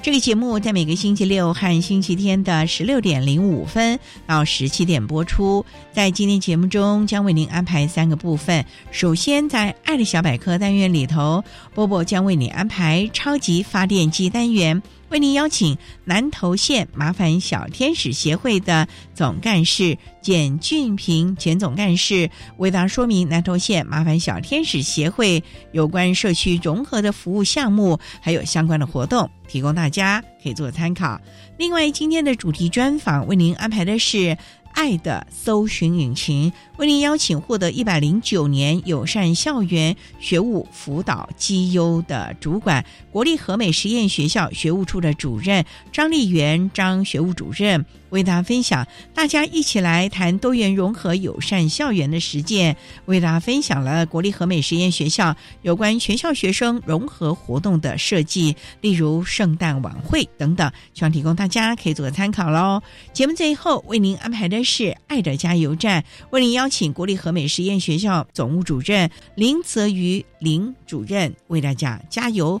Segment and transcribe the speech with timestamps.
[0.00, 5.66] 这个节目在每个星期六和星期天的十六点零五分到十七点播出。
[5.92, 8.64] 在今天节目中，将为您安排三个部分。
[8.92, 11.42] 首先，在“爱的小百科”单元里头，
[11.74, 14.80] 波波将为你安排“超级发电机”单元。
[15.10, 25.42] 为您邀请南投县麻烦小天使协会的总干事简俊平简总干事为大家说明南投县麻烦小天使协会
[25.72, 31.20] 有关社区融合的服务项目，还有相关的活动，提供大家可以做参考。
[31.56, 34.36] 另外，今天的主题专访为您安排的是。
[34.78, 47.84] 爱的搜寻引擎为您邀请获得一百零九年友善校园学务辅导绩优的主管，国立和美实验学校学务处的主任张丽媛张学务主任。
[48.10, 52.76] 为大家分享，大家一起来谈多元融合友善校园的实践。
[53.06, 62.82] 为大家分享了国立和美实验学校有关全校学生融合活动的设计，例如圣诞晚会等等，希望提供大家可以做个参考喽。
[63.12, 72.60] 节目最后为您安排的是爱的加油站，为您邀请国立和美实验学校总务主任林泽瑜林主任为大家加油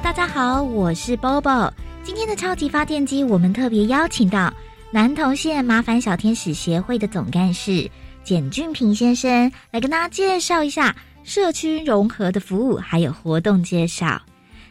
[0.00, 1.72] 大家好，我是 Bobo。
[2.04, 4.52] 今天的超级发电机，我们特别邀请到
[4.92, 7.90] 南投县麻烦小天使协会的总干事
[8.22, 10.94] 简俊平先生来跟大家介绍一下
[11.24, 14.22] 社区融合的服务还有活动介绍。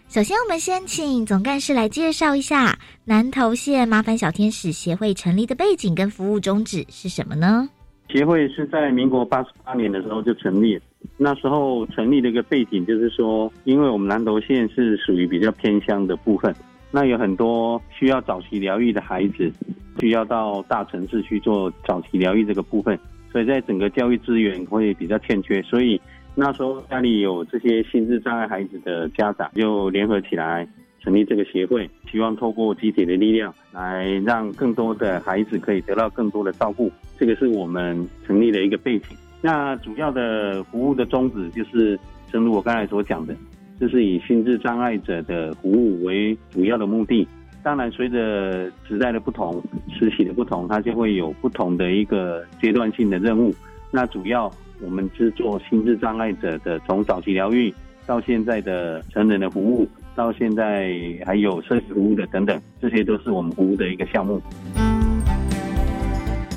[0.07, 7.67] 首先，我们先请总干事来介绍一下南投县麻烦小天使协会成立的背景跟服务宗旨是什么呢？
[8.09, 10.79] 协会是在民国八十八年的时候就成立。
[11.19, 16.53] 那时候成立的一个背景就是说，因为我们南投县是属于比较偏乡的部分，
[16.91, 19.51] 那有很多需要早期疗愈的孩子，
[19.99, 22.97] 需要到大城市去做早期疗愈这个部分，
[23.31, 25.99] 所以在整个教育资源会比较欠缺，所以
[26.35, 30.67] 那时候家里有这些心智障碍孩子的家长就联合起来
[30.99, 39.17] 成立这个协会，希望透过集体的力量来让更多的孩子可以得到更多的照顾，这个是我们成立的一个背景。
[39.41, 41.99] 那主要的服务的宗旨就是，
[42.31, 43.35] 正如我刚才所讲的，
[43.79, 47.27] 就是以心智障碍者的服务为主要的目的。
[47.63, 49.61] 当然，随着时代的不同、
[49.93, 53.53] 时期的不同，它就会有不同的一个阶段性的任务。
[53.91, 54.51] 那主要
[54.81, 57.73] 我们是做心智障碍者的，从早期疗愈
[58.05, 60.93] 到现在的成人的服务，到现在
[61.25, 64.41] 还有社区服务的等等，这些都是我们服务的一个项目。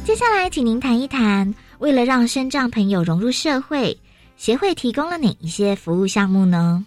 [0.04, 1.52] 接下来，请您谈一谈。
[1.80, 3.96] 为了让身障朋友融入社会，
[4.36, 6.84] 协会提供了哪一些服务项目呢？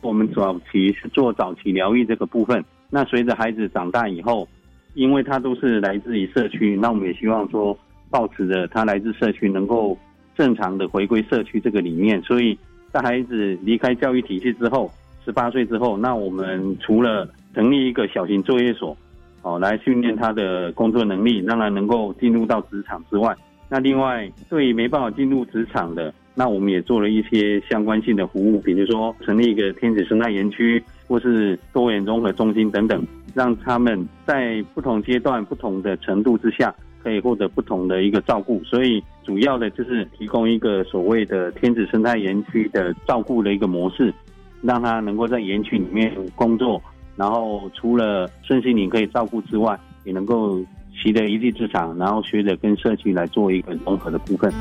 [0.00, 2.62] 我们早期是做早期疗愈这个部分。
[2.90, 4.46] 那随着孩子长大以后，
[4.94, 7.78] 因为他都是来自于社区，那我们也希望说，
[8.10, 9.96] 保持着他来自社区能够
[10.36, 12.20] 正常的回归社区这个理念。
[12.22, 12.58] 所以
[12.92, 14.90] 在孩子离开教育体系之后，
[15.24, 18.96] 十八岁之后，那我们除了成立一个小型作业所，
[19.42, 23.32] 哦，来训练他的工作能力，让他能够进入到职场之外。
[23.68, 33.04] 那另外对没办法进入职场的，那我们也做了一些相关性的服务，比如说成立一个天子生态园区，或是多元融合中心等等，
[33.34, 36.72] 让他们在不同阶段、不同的程度之下，
[37.02, 38.62] 可以获得不同的一个照顾。
[38.62, 44.14] 所以主要的就是提供一个所谓的天子生态园区的照顾的一个模式，
[44.62, 46.80] 让他能够在园区里面工作，
[47.16, 50.64] 然后除了身心灵可以照顾之外，也能够。
[51.02, 54.52] 习得一技之长，然后学着跟社区来做一个融合的部分。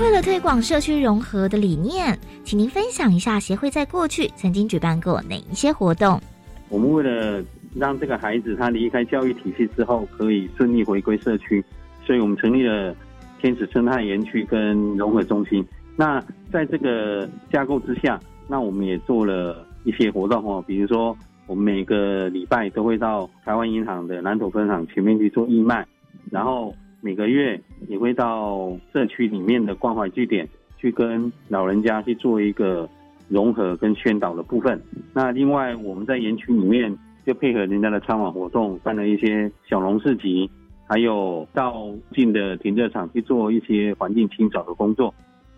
[0.00, 6.20] 为了推广社区融合的理念，请您分享一下协会在过去曾经举办过哪一些活动？
[6.68, 7.44] 我们为了
[7.76, 11.62] 让这个孩子他离开教育体系之后可以顺利回归社区，
[12.04, 12.96] 所以我们成立了
[13.40, 15.64] 天使生态园区跟融合中心。
[15.94, 16.18] 那
[16.50, 18.18] 在这个架构之下，
[18.48, 21.16] 那我们也做了一些活动哦，比如说。
[21.46, 25.86] 我们每个礼拜都会到台湾银行的南投分行前面去做义卖，
[26.30, 30.48] 然后每个月也会到社区里面的关怀据点
[30.78, 32.88] 去跟老人家去做一个
[33.28, 34.80] 融合跟宣导的部分。
[35.12, 36.96] 那另外我们在园区里面
[37.26, 40.48] 就配合人家的参访活动，办了一些小农市集，
[40.88, 45.12] 还有到近的停车场去做一些环境清扫的工作。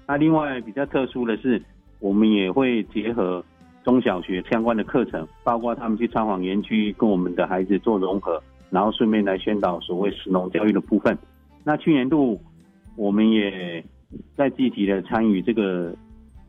[0.08, 1.62] 那另外比较特殊的是，
[2.00, 3.44] 我们也会结合。
[3.84, 11.16] 中小学相关的课程，包括他们去参访园区，跟我们的孩子做融合，然后顺便来宣导所谓石农教育的部分。
[11.62, 12.40] 那去年度，
[12.96, 13.84] 我们也
[14.34, 15.94] 在积极的参与这个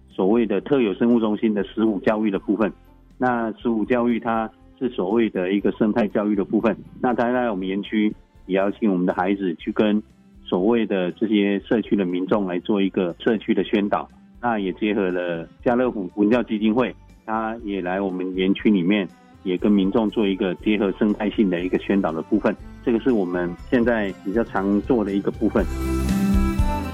[0.10, 2.72] 所谓的特有生物中心的实物教育的部分。
[3.18, 4.50] 那实物教育它
[4.80, 6.76] 是所谓的一个生态教育的部分。
[7.02, 8.14] 那当然，我们园区
[8.46, 10.02] 也邀请我们的孩子去跟
[10.46, 14.08] 所谓的这些社区的民众来做一个社区的宣导。
[14.42, 16.96] 那也结合了家乐福文教基金会。
[17.25, 19.07] 他也来我们园区里面，
[19.44, 22.56] 也跟民众做一个结合生态性的一个宣导的部分，
[22.86, 25.66] 这个是我们现在比较常做的一个部分。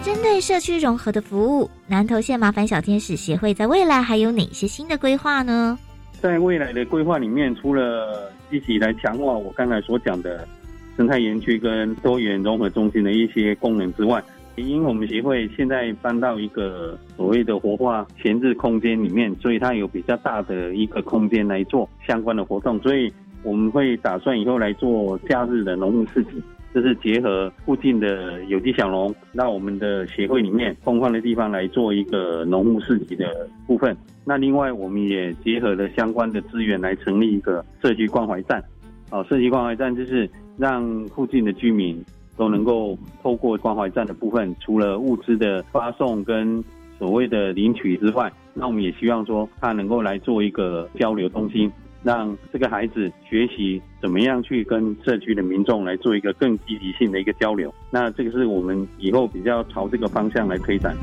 [0.04, 5.78] 针对社区融合的服务，南投县麻烦小天使协会在未来还有哪些新的规划呢？
[6.22, 10.48] 在未来的规划里面，除了一起来强化我刚才所讲的
[10.96, 14.24] 生态园区跟多元融合中心的一些功能之外，
[14.56, 23.12] 因为我们协会现在搬到一个所谓的活化闲置空间里面，所以它有比较大的一个空间来做相关的活动，所以
[23.44, 26.32] 我们会打算以后来做假日的农牧市集，
[26.76, 33.96] 就是结合附近的有机小农，那我们的协会里面空旷的地方来做一个农牧市集的部分。
[34.26, 38.64] 那另外我们也结合了相关的资源来成立一个社区关怀站，
[39.10, 42.04] 哦，社区关怀站就是让附近的居民。
[42.42, 46.64] 都能够透过关怀站的部分，除了物资的发送跟
[46.98, 51.72] 所谓的领取之外，那我们也希望说，他能够来做一个交流中心，
[52.02, 57.72] 让这个孩子学习怎么样去跟社区的民众来做一个更积极性的一个交流。
[57.92, 60.98] 那这个是我们以后比较朝这个方向来推展。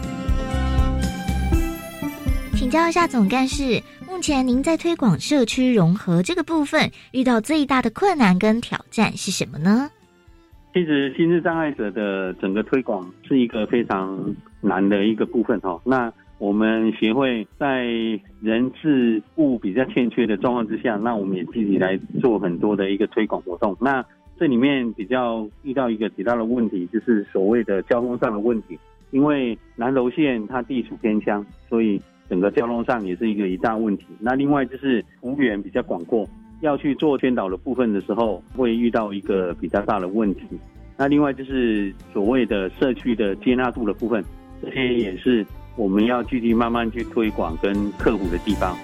[2.56, 9.88] 请教一下总干事，目前您在推广社区融合这个部分，遇到最大的困难跟挑战是什么呢？
[10.78, 15.80] 其实，心智障碍者的整个推广是一个非常难的一个部分哈。
[15.84, 17.84] 那我们协会在
[18.40, 23.76] 人事物比较欠缺的状况之下，那我们也积极来做很多的一个推广活动。
[23.80, 24.04] 那
[24.38, 28.78] 这里面比较遇到一个极大的问题，就是所谓的交通上的问题。
[29.10, 34.06] 因为南投县它地处偏乡，所以整个交通上也是一个一大问题。
[34.20, 36.24] 那另外就是幅员比较广阔。
[36.60, 40.42] 要去做宣导的部分的时候，会遇到一个比较大的问题。
[40.96, 44.24] 那另外就是所谓的社区的接纳度的部分，
[44.60, 45.46] 这些也是
[45.76, 48.76] 我们要具体慢慢去推广跟克服的地方。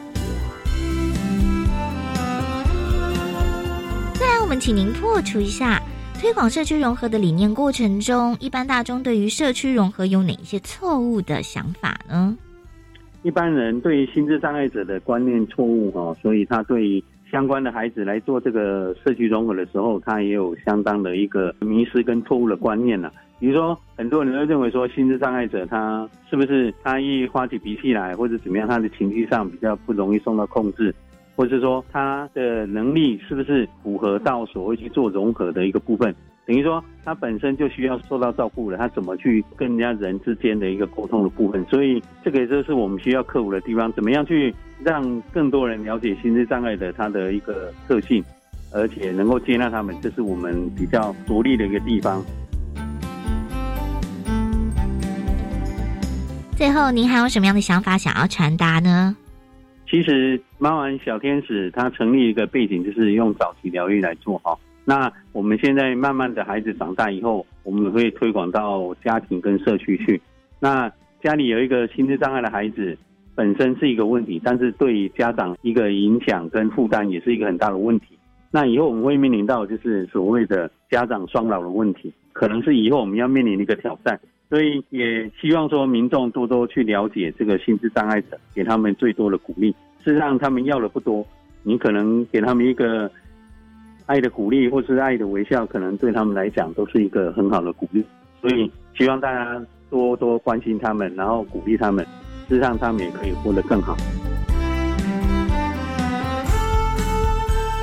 [4.14, 5.82] 再来，我们请您破除一下
[6.20, 12.38] 推广社区融合的理念过程中，一般大众对于社区融合有哪一些错误的想法呢？
[13.24, 17.02] 一般人对于心智障碍者的观念错误哦，所以他对。
[17.34, 23.12] 相关的孩子来做这个社区融合的时候，他也有相当的一个迷失跟错误的观念了。
[23.40, 30.94] 比如说，很多人都认为说，心智障碍者他是不是他一发起脾气来，或者怎么样，他的情绪上比较不容易受到控制，
[31.34, 36.14] 或者是说他的能力是不是符合到所谓去做融合的一个部分？
[36.46, 41.64] 等于说，他本身就需要受到照顾了，他怎么去跟人家人之间的一个沟通的部分？
[41.70, 43.90] 所以，这个就是我们需要克服的地方。
[43.92, 48.22] 怎么样去让更多人了解心智障碍的他的一个特性，
[48.74, 52.22] 而且能够接纳他们，这是我们比较着力的一个地方。
[56.56, 59.16] 最后，您还有什么样的想法想要传达呢？
[59.88, 64.54] 其实，猫丸小天使它成立一个背景，就是用早期疗愈来做哈。
[64.84, 70.20] 那我们现在慢慢的孩子长大以后，我们会推广到家庭跟社区去。
[70.60, 70.90] 那
[71.22, 72.96] 家里有一个心智障碍的孩子，
[73.34, 78.06] 本身是一个问题，但是对家长一个影响跟负担也是一个很大的问题。
[78.50, 84.20] 那以后我们会面临到就是所谓的家长双老的问题，可能是以后我们要面临的一个挑战。
[84.50, 89.74] 所以也希望说民众多多去了解这个心智障碍者，给他们最多的鼓励。
[90.04, 91.26] 事实上，他们要的不多，
[91.62, 93.10] 你可能给他们一个
[94.06, 98.04] 爱的鼓励，或是爱的微笑，可能对他们来讲都是一个很好的鼓励。
[98.40, 102.04] 所以希望大家多多关心他们，然后鼓励他们，
[102.48, 103.96] 事实上他们也可以活得更好。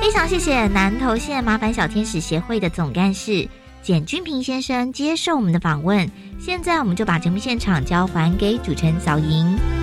[0.00, 3.48] 非常谢谢南投县麻烦小天使协会的总干事
[3.82, 6.08] 简君平先生接受我们的访问。
[6.38, 9.81] 现在我们就把节目现场交还给主持人小莹。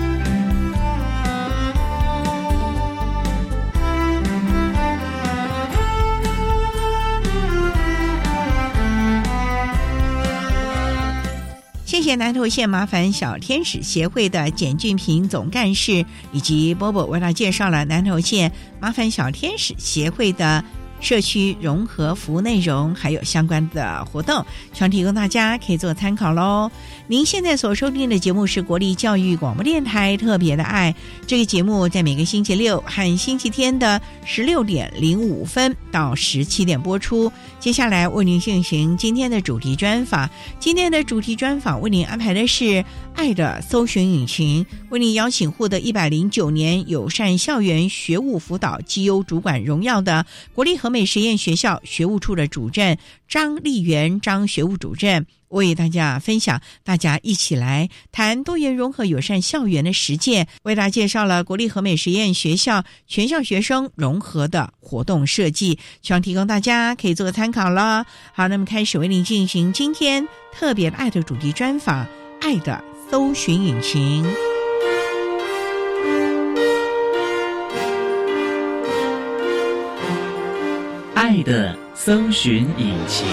[12.00, 20.64] 谢谢南投县麻烦小天使协会的简俊平总干事，以及波波为他介绍了南投县麻烦小天使协会的。
[21.00, 26.70] 社区融合服务内容，还有相关的活动，全提供大家可以做参考喽。
[27.06, 30.94] 您现在所收听的节目是国立教育广播电台特别的爱，
[31.26, 37.32] 这个节目在每个星期六和星期天的十六点零五分到十七点播出。
[37.58, 40.28] 接下来为您进行今天的主题专访，
[40.58, 42.84] 今天的主题专访为您安排的是。
[43.12, 68.06] 爱的搜寻引擎为您邀请获得一百零九年友善校园学务辅导绩优主管荣耀的国立和美实验学校学务处的主任张丽媛张学务主任，为大家分享，大家一起来谈多元融合友善校园的实践，为大家介绍了国立和美实验学校全校学生融合的活动设计，希望提供大家可以做个参考了。
[68.32, 72.06] 好，那么开始为您进行今天特别爱的主题专访，
[72.40, 72.84] 爱的。
[73.10, 74.24] 搜寻引擎，
[81.40, 83.26] 爱的搜寻引擎。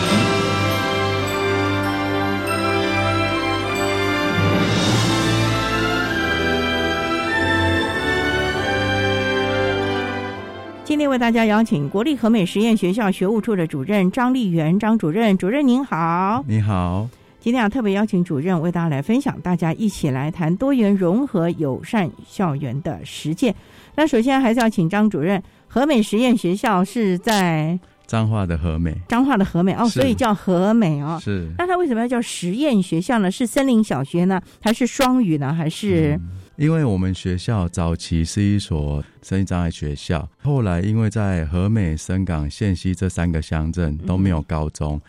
[10.85, 17.09] 今天为大家邀请国立和美实验学校学务处的主任张丽媛张主任，主任您好，你好。
[17.41, 23.53] 今天啊，特别邀请主任为大家来分享，大家一起来谈多元融合友善校园的实践。
[23.95, 31.19] 那首先还是要请张主任，和美实验学校是在彰化的和美，彰化的和美哦，所以叫和美哦。
[31.21, 31.47] 是。
[31.57, 33.29] 那它为什么要叫实验学校呢？
[33.29, 36.19] 是森林小学呢，还是双语呢，还是？
[36.57, 44.99] 因为我们学校早期是一所身心障碍学校，后来因为在和美、深港、县西这三个乡镇都没有高中，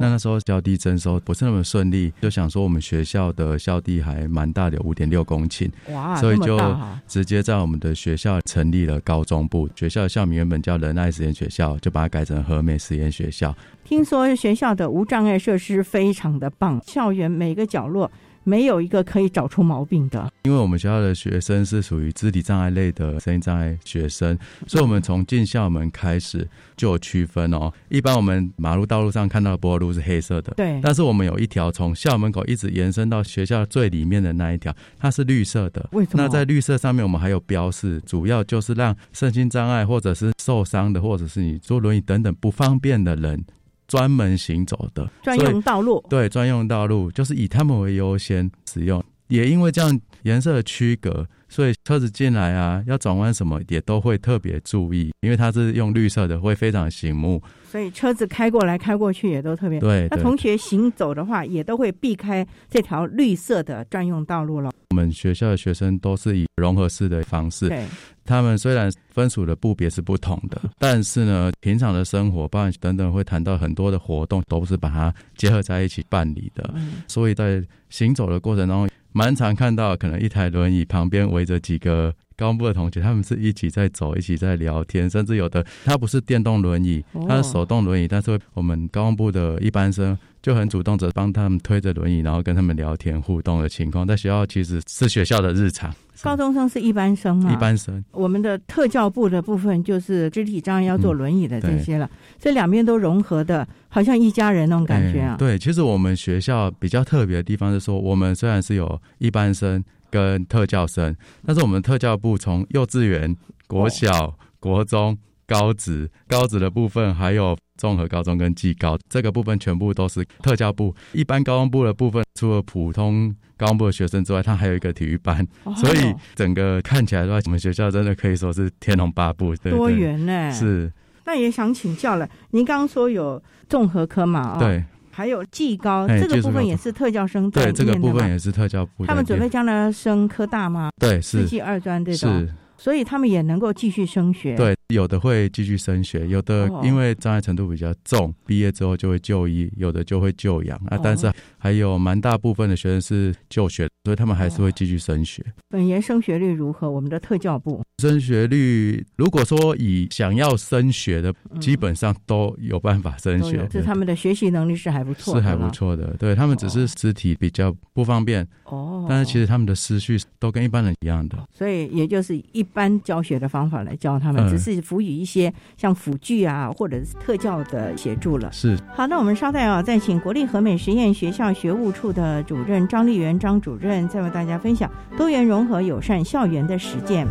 [0.00, 6.58] 那那时候校地征收不是那么顺利，就想说我们学校的校地还蛮大的，五点六公顷，哇，所以就
[7.06, 9.66] 直接在我们的学校成立了高中部。
[9.74, 13.56] 学校的校名原本叫仁爱实验学校，就把它改成和美实验学校。
[13.82, 18.10] 听说学校的无障碍设施非常的棒，校园每个角落。
[18.48, 27.70] 没有一个可以找出毛病的，因为我们学校的学生是属于肢体障碍类的声音障碍学生，所以我们从进校门开始就有区分哦。
[27.90, 35.86] 一般我们马路道路上看到的柏油路是黑色的，对，但是我们有一条从校门口一直延伸到学校最里面的那一条，它是绿色的。
[35.92, 36.22] 为什么？
[36.22, 43.44] 那在绿色上面，我们还有标示，主要就是让身心障碍或者是受伤的，或者是你坐轮椅等等不方便的人。
[43.88, 45.10] 专门行走的。
[45.22, 57.42] 专用道路，对专用道路就是以他们为优先使用，也因为这样颜色的区隔，所以车子进来啊，要转弯什么也都会特别注意，因为它是用绿色的，会非常醒目。
[57.70, 60.08] 所以车子开过来开过去也都特别对。
[60.10, 64.70] 那同学行走的话，也都会避开这条绿色的专用道路了。
[64.90, 67.68] 我们学校的学生都是以融合式的方式。
[67.68, 67.84] 对。
[68.24, 76.74] 他们虽然分属的部别是不同的，但是呢，平常的生活、包含等等，会谈到很多的活动，都是把它结合在一起办理的。
[77.06, 90.16] 所以在行走的过程当中，蛮常看到可能一台轮椅旁边围着几个高中部的同学，他们是一起在走，一起在聊天，甚至有的他不是电动轮椅，他是手动轮椅，但是我们高中部的一般生。
[90.40, 95.92] 就很主动着帮他们推着轮椅，然后跟他们聊天互动的情况，在学校其实是学校的日常。
[96.22, 97.52] 高中生是一般生吗？
[97.52, 98.02] 一般生。
[98.12, 105.36] 我们的特教部的部分就是肢体障碍要坐轮椅的这些了，这两边都融合的，好像一家人那种感觉啊。
[105.38, 117.56] 对，其实我们学校比较特别的地方是说，我们虽然是有一般生跟特教生，但是我们特教部从幼稚园、国小、国中、高职、高职的部分还有。
[117.78, 120.92] 综合高中跟技高这个部分全部都是特教部。
[121.12, 130.50] 一般高中部的部分，除了普通高中部的学生之外，它还有一个体育班，所以整个看起来的话，我们学校真的可以说是天龙八部，多元呢。
[130.50, 130.92] 是。
[131.28, 134.40] 那也想请教了，您刚刚说有综合科嘛？
[134.40, 134.82] 啊，对。
[135.10, 139.04] 还有技高这个部分也是特教生对，这个部分也是特教部。
[139.04, 140.90] 他们准备将来升科大吗？
[140.98, 142.40] 对，是技二专这种。
[142.40, 142.48] 是。
[142.78, 144.54] 所以他们也能够继续升学。
[144.54, 150.96] 对，有的会继续升学，有的因为障碍程度比较重，毕业之后就会就医，有的就会就养啊。
[151.02, 155.44] 但是还有蛮大部分的学生是就学，所以他们还是会继续升学。
[155.68, 156.88] 本研升学率如何？
[156.88, 163.66] 我们的特教部升学率，如果说以想要升学的，基本上都有办法升学。
[163.68, 166.14] 这他们的学习能力是还不错，是还不错的。
[166.16, 171.36] 对他们只是肢体比较不方便哦，但是其实他们的思绪都跟一般人一样的。
[171.52, 172.64] 所以也就是一。
[172.70, 178.52] 般教学的方法来教他们，只是辅以一些像辅具啊，或者是特教的协助了。
[178.52, 187.26] 是好，那我们稍待啊，再请国立和美实验学校学务处的主任张丽媛张主任，再为大家分享多元融合友善校园的实践。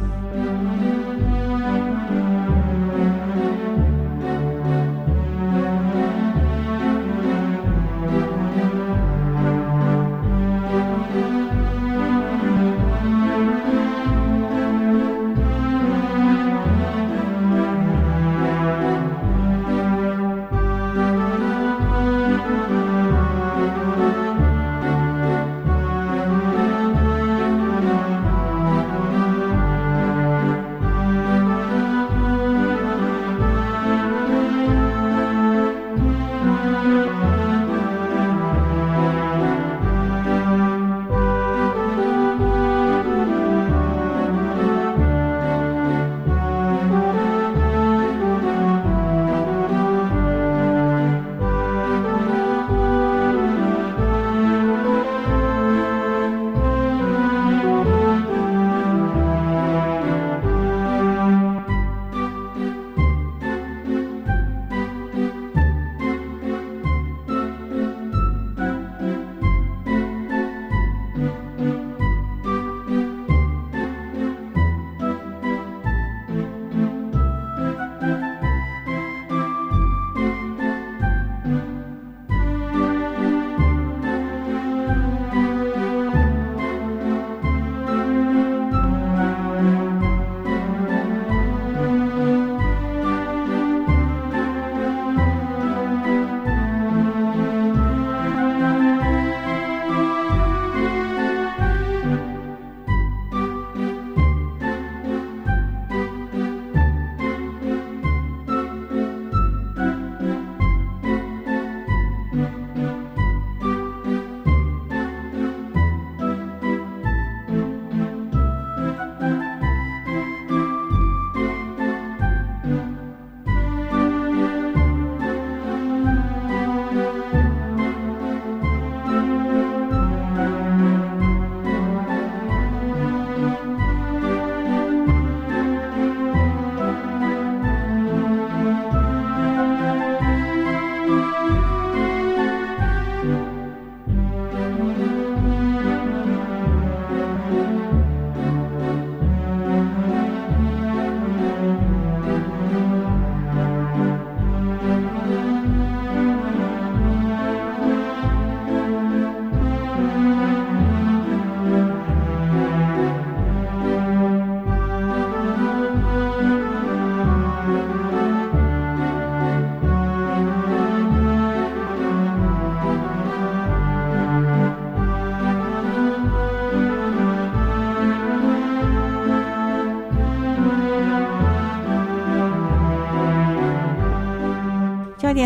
[0.58, 1.37] Música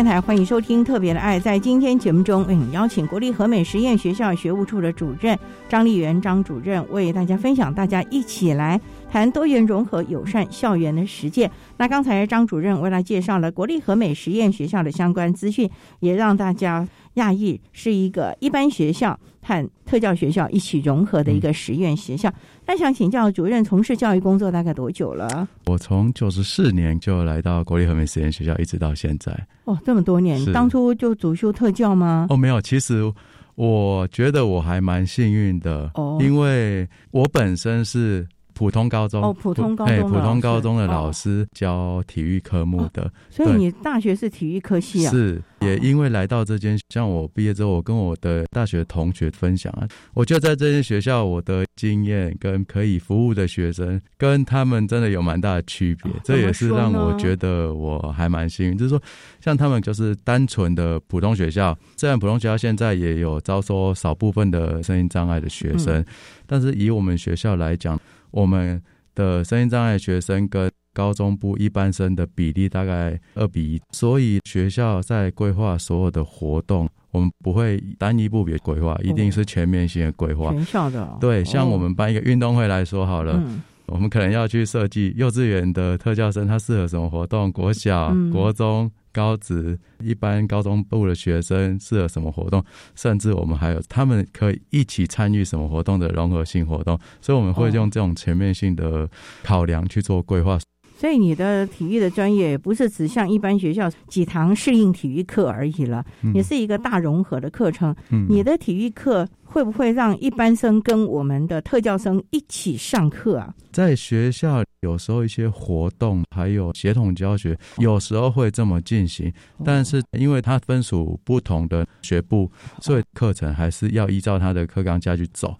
[0.04, 1.38] 台欢迎收听《特别的爱》。
[1.42, 5.38] 在今天节目中，嗯，邀请国立和美实验学校学务处的主任
[5.68, 8.80] 张丽媛张主任为大家分享，大家一起来
[9.12, 11.50] 谈多元融合友善校园的实践。
[11.76, 15.70] 那刚才张主任为大家介绍了国立和美实验学校的相关资讯，
[16.00, 22.32] 也让大家讶异是一个一般学校和特教学校一起融合的一个实验学校。
[22.66, 25.46] 那想请教主任，从事教育工作大概多久了？
[25.66, 29.46] 我从九十四年就来到国立和美实验学校，一直到现在。
[29.64, 32.26] 哦，这么多年，当初就主修特教吗？
[32.30, 33.12] 哦，没有，其实
[33.56, 35.90] 我觉得我还蛮幸运的。
[35.96, 45.10] 哦，因为我本身是普通高中哦，普通高中，普通高中的老师教体育科目的，所以你大学是体育科系啊？
[45.10, 59.00] 是，也因为来到这间，像我毕业之后，我跟我的大学同学分享啊，我就在这间学校，我的经验跟可以服务的学生，跟他们真的有蛮大的区别，这也是让我觉得我还蛮幸运，就是说，
[59.40, 66.04] 像他们就是单纯的普通学校，虽然普通学校现在也有招收少部分的声音障碍的学生，
[66.46, 67.98] 但是以我们学校来讲。
[68.32, 68.82] 我们
[69.14, 80.50] 的声音障碍学生跟高中部一般生的比例大概二比一，所以学校在规划所有的活动，我们不会单一部别规划，一定是全面性的规划。
[80.50, 83.42] 全校的对，像我们办一个运动会来说好了，
[83.86, 88.90] 我们可能要去设计幼稚园的特教生他适合什么活动，国小、国中。
[89.12, 99.08] 高职一般高中部的学生适合什么活动，甚至我们还有他们可以一起参与什么活动的融合性活动，所以我们会用这种全面性的
[99.42, 100.58] 考量去做规划。
[100.98, 107.92] 所以你的体育的专业不是只像一般学校几堂适应体育课而已了，也是一个大融合的课程。
[108.28, 113.52] 你的体育课会不会让一般生跟我们的特教生一起上课啊？
[113.72, 119.32] 在学校有时候一些活动还有协同教学，有时候会这么进行，
[119.64, 125.56] 但是因为它分属不同的学部，所以课程还是要依照它的课纲下去走。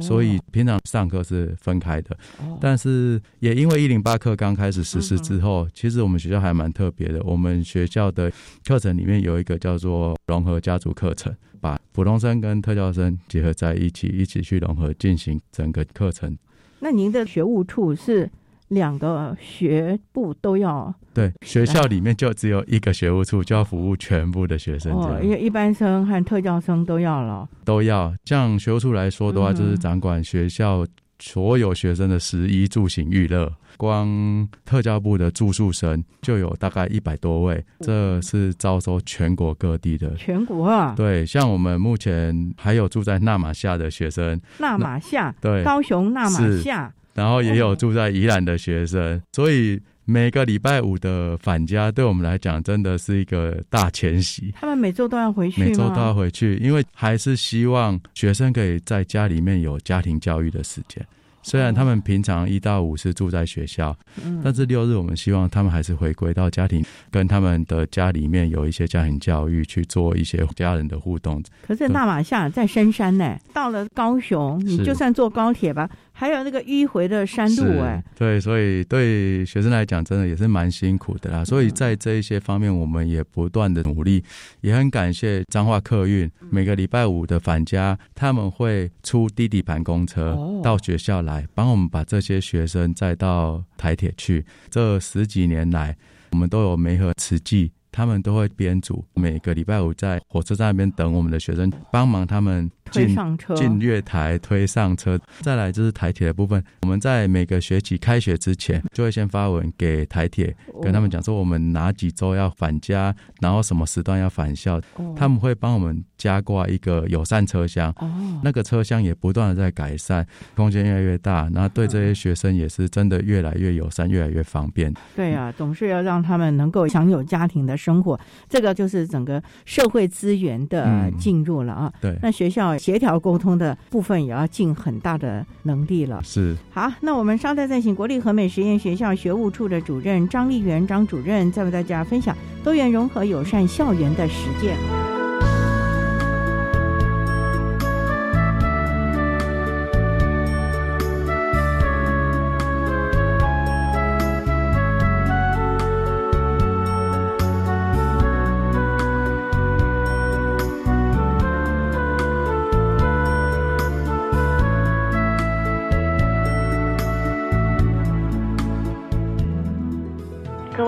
[0.00, 2.16] 所以平常上课是分开的，
[2.60, 7.22] 但是也因为一零八课刚开始实施之后，其实我们学校还蛮特别的。
[7.22, 8.32] 我们学校的
[8.64, 16.36] 课程里面有一个叫做融合家族课程，把普通生跟特教生结合在一起，一起去融合进行整个课程。
[16.80, 18.28] 那您的学务处是？
[18.68, 24.92] 两个学部都要对，学校里面就只有一个学务处，就要服务全部的学生。
[24.92, 28.12] 哦，因为一般生和特教生都要了，都要。
[28.24, 30.84] 像学务处来说的话，就是掌管学校
[31.18, 33.52] 所有学生的食衣住行娱乐。
[33.78, 40.14] 光特教部的住宿生就有大概一百多位，这是招收全国各地的。
[40.14, 40.94] 全国啊？
[40.96, 46.92] 对，像我们目前还有住在纳马夏的学生，纳马夏，对，高雄纳马夏。
[47.16, 54.54] 然后也有住在宜兰的学生，所以每个礼拜五的返家对我们来讲真的是一个大迁徙。
[54.54, 61.04] 他们每周都要回去每周都要回去，因为还是希望学生可以在家里面有家庭教育的时间。
[61.42, 63.96] 虽然他们平常一到五是住在学校，
[64.42, 71.40] 但是六日我们希望他们还是回归到家庭，跟他们的家里面有一些家庭教育，去做一些家人的互动。
[71.64, 75.88] 可是大马下在深山呢，到了高雄，你就算坐高铁吧。
[76.18, 81.44] 还有那个迂回的山路，哎，对，所以对学生来讲，真的也是蛮辛苦的啦。
[81.44, 84.24] 所以在这一些方面，我们也不断的努力，
[84.62, 94.42] 也很感谢彰化客运每个礼拜五的返家，他们会出低底盘公车到学校来，帮我们把这些学生载到台铁去。
[94.70, 95.94] 这十几年来，
[96.30, 97.70] 我们都有梅和慈济。
[97.92, 103.16] 他们都会编组，每个礼拜五在火车站那边等我们的学生，帮忙他们进
[103.54, 105.18] 进月台推上车。
[105.40, 114.80] 再来就是台铁的部分，我们在每个学期开学之前，就会先发文给台铁，跟他们讲说我们哪几周要返家，然后什么时段要返校，
[115.14, 117.90] 他们会帮我们加挂一个友善车厢。
[117.98, 118.10] 哦
[118.42, 124.92] 那个车厢也不断的在改善，空间越来越大，那对这些学生也是真的越来越友善，越来越方便。
[125.14, 127.76] 对啊，总是要让他们能够享有家庭的。
[127.76, 128.18] 生活，
[128.48, 131.92] 这个就是整个社会资源的进入了啊。
[132.00, 136.20] 对，那学校协调沟通的部分也要尽很大的能力了。
[136.22, 136.56] 是。
[136.70, 145.15] 好，那我们稍待再请国立和美实验学校学务处的主任张丽媛张主任，再为大家分享多元融合友善校园的实践。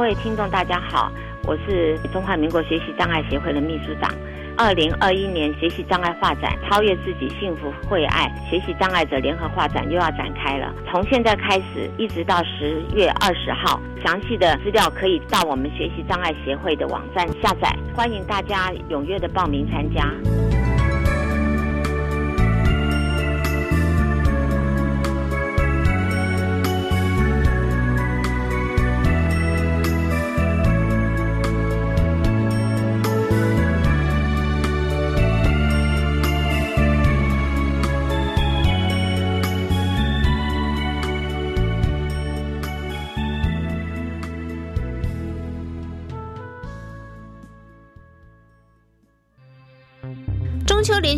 [0.09, 1.13] 位听众大家好，
[1.45, 4.11] 我是中华民国学习障碍协会的秘书长。
[4.57, 10.75] 二零二一年学习障碍画展“超越自己，幸福会爱”学习障碍者联合画展又要展开了。
[10.91, 17.71] 从现在开始一直到十月二十号，详细的资料可以到我们学习障碍协会的网站下载。
[17.95, 20.11] 欢迎大家踊跃的报名参加。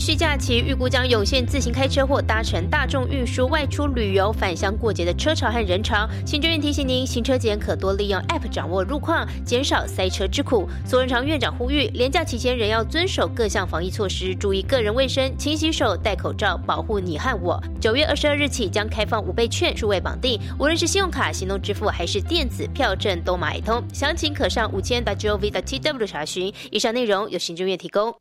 [0.00, 6.08] 续假期预估将涌现自行开车或搭乘大众运输外出旅游、返乡过节的车潮和人潮。
[6.24, 10.66] 行政院提醒您，行车检可多利用 App 掌握路况，减少塞车之苦。
[10.86, 17.62] 苏文长院长呼吁，连假期间仍要遵守各项防疫措施，注意个人卫生，勤洗手、戴口罩，保护你和我。
[17.80, 23.82] 九月二十二日起将开放五倍券数位绑定，无论是信用卡、行动支付还是电子票证都买通。
[23.92, 26.52] 详情可上五千 .gov.tw 查询。
[26.70, 28.14] 以上内容由行政院提供。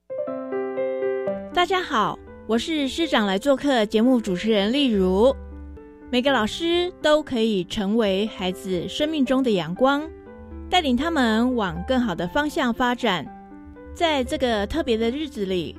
[1.60, 2.18] 大家好，
[2.48, 5.36] 我是师长来做客节目主持人丽如。
[6.10, 10.10] 每个老师都可以成为孩子生命中的阳光，
[10.70, 13.28] 带领他们往更好的方向发展。
[13.94, 15.76] 在这个特别的日子里，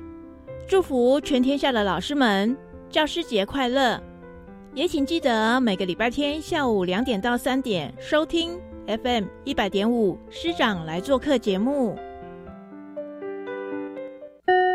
[0.67, 2.55] 祝福全天下的老师们
[2.87, 3.99] 教师节快乐！
[4.75, 8.51] 也请记得每个礼拜天下午两点到三点收听
[8.85, 11.97] FM 一百点五师长来做客节目。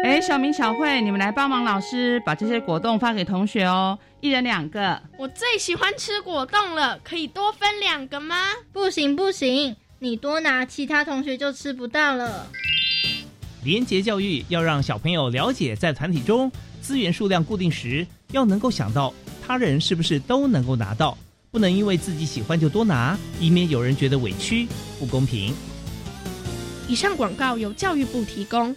[0.07, 5.03] 哎，小明、小慧，你们来帮忙老师把这些果冻发给同学哦，一人两个。
[5.19, 8.37] 我最喜欢吃果冻了，可以多分两个吗？
[8.73, 12.47] 不行不行，你多拿，其他同学就吃不到了。
[13.64, 19.12] 廉洁教育要让小朋友了解，在团体中资源数量固定时，要能够想到
[19.45, 21.19] 他人是不是都能够拿到，
[21.51, 24.69] 不能因为自己喜欢就多拿，以免有人觉得委屈、
[25.01, 25.53] 不公平。
[26.87, 28.77] 以上广告由教育部提供。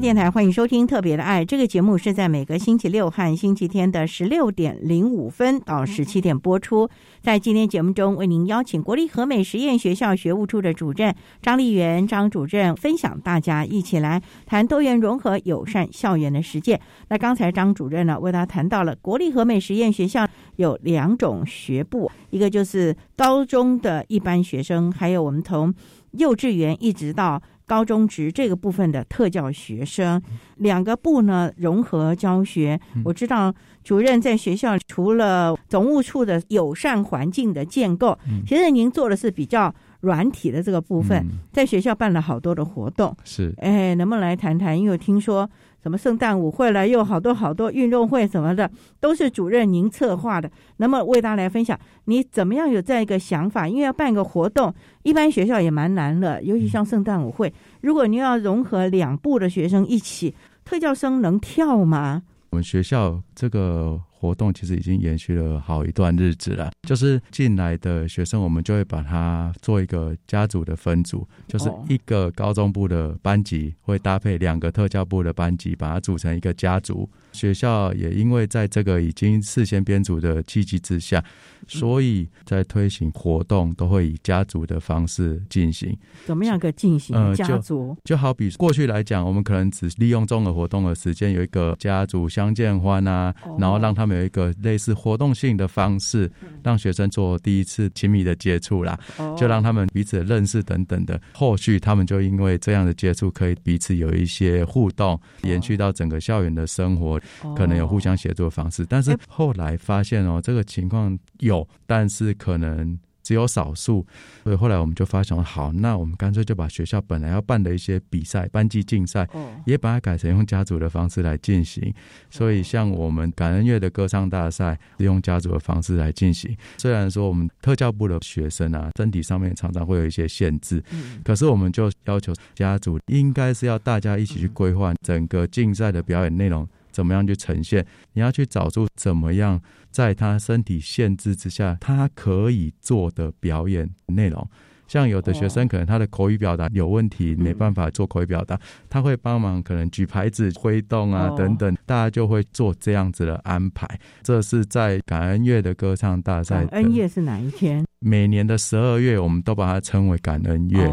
[0.00, 6.88] 电台欢迎收听《特别的爱》这个节目，是在每个星期六和星期天的十六点零五分到十七点播出。
[7.22, 16.80] 在今天节目中，为您邀请国立和美实验学校学务处的主任张丽媛张主任分享，大家一起来谈多元融合友善校园的实践。
[17.08, 20.26] 那刚才张主任呢，为大家谈到了国立和美实验学校
[20.56, 25.72] 有两种学部，一个就是高中的一般学生，还有我们从
[26.12, 27.40] 幼稚园一直到。
[27.66, 30.20] 高中职这个部分的特教学生，
[30.56, 32.78] 两个部呢融合教学。
[33.04, 43.16] 我知道主任在学校除了总务处的友善环境的建构，其实您做的是比较软体的这个部分，在学校办了好多的活动。
[43.24, 44.78] 是，哎，能不能来谈谈？
[44.78, 45.48] 因为我听说。
[45.84, 48.70] 什么圣诞舞会了，又好多好多运动会什么的，
[49.00, 50.50] 都是主任您策划的。
[50.78, 53.68] 那么为大家来分享，你怎么样有这样一个想法？
[53.68, 62.22] 因为要办个活动，一般学校也蛮难的，尤其像圣诞舞会，如果你要融合两部的学生一起，特教生能跳吗？
[62.48, 64.00] 我们学校这个。
[64.24, 66.70] 活动其实已经延续了好一段日子了。
[66.88, 77.06] 就是进来的学生，我们就会把它做一个家族的分组，就是一个高中部的班级会搭配两个特教部的班级，把它组成一个家族。
[77.32, 81.22] 学校也因为在这个已经事先编组的契机之下，
[81.68, 85.96] 所以在推行活动都会以家族的方式进行。
[86.24, 87.34] 怎么样个进行？
[87.34, 96.30] 家族就好比过去来讲，我们可能只利用综合活动的时间，有一个家族相见欢啊，然后让他们有一个类似活动性的方式，
[96.62, 98.98] 让学生做第一次亲密的接触啦，
[99.36, 101.20] 就让他们彼此认识等等的。
[101.32, 107.20] 后续他们就因为这样的接触，可以彼此有一些互动，延续到整个校园的生活。
[107.56, 111.53] 可能有互相协作的方式，但是后来发现哦，这个情况有，
[111.86, 114.06] 但是可能只有少数，
[114.42, 119.26] 所以后来我们就发现，好，那我们干脆就把学校本来要办的一些比赛、班级竞赛，
[119.64, 121.90] 也把它改成用家族的方式来进行。
[122.30, 126.54] 所以像我们感恩月的歌唱大赛，用家族的方式来进行。
[126.76, 130.84] 虽然说我们特教部的学生啊，身体上面常常会有一些限制，
[131.24, 136.68] 可是我们就要求家族应该是要大家一起去规划整个竞赛的表演内容。
[136.94, 137.84] 怎么样去呈现？
[138.12, 144.48] 你要去找出怎么样在他身体限制之下，他可以做的表演内容。
[144.86, 148.56] 像有的学生可能他的口语表达有问题，没办法做口语表达，
[148.88, 153.88] 他会帮忙可能举牌子、挥动啊等等，大家就会做这样子的安排。
[154.22, 156.66] 这是在感恩月的歌唱大赛。
[156.66, 157.84] 感恩月是哪一天？
[157.98, 160.88] 每年的十二月，我们都把它称为感恩月。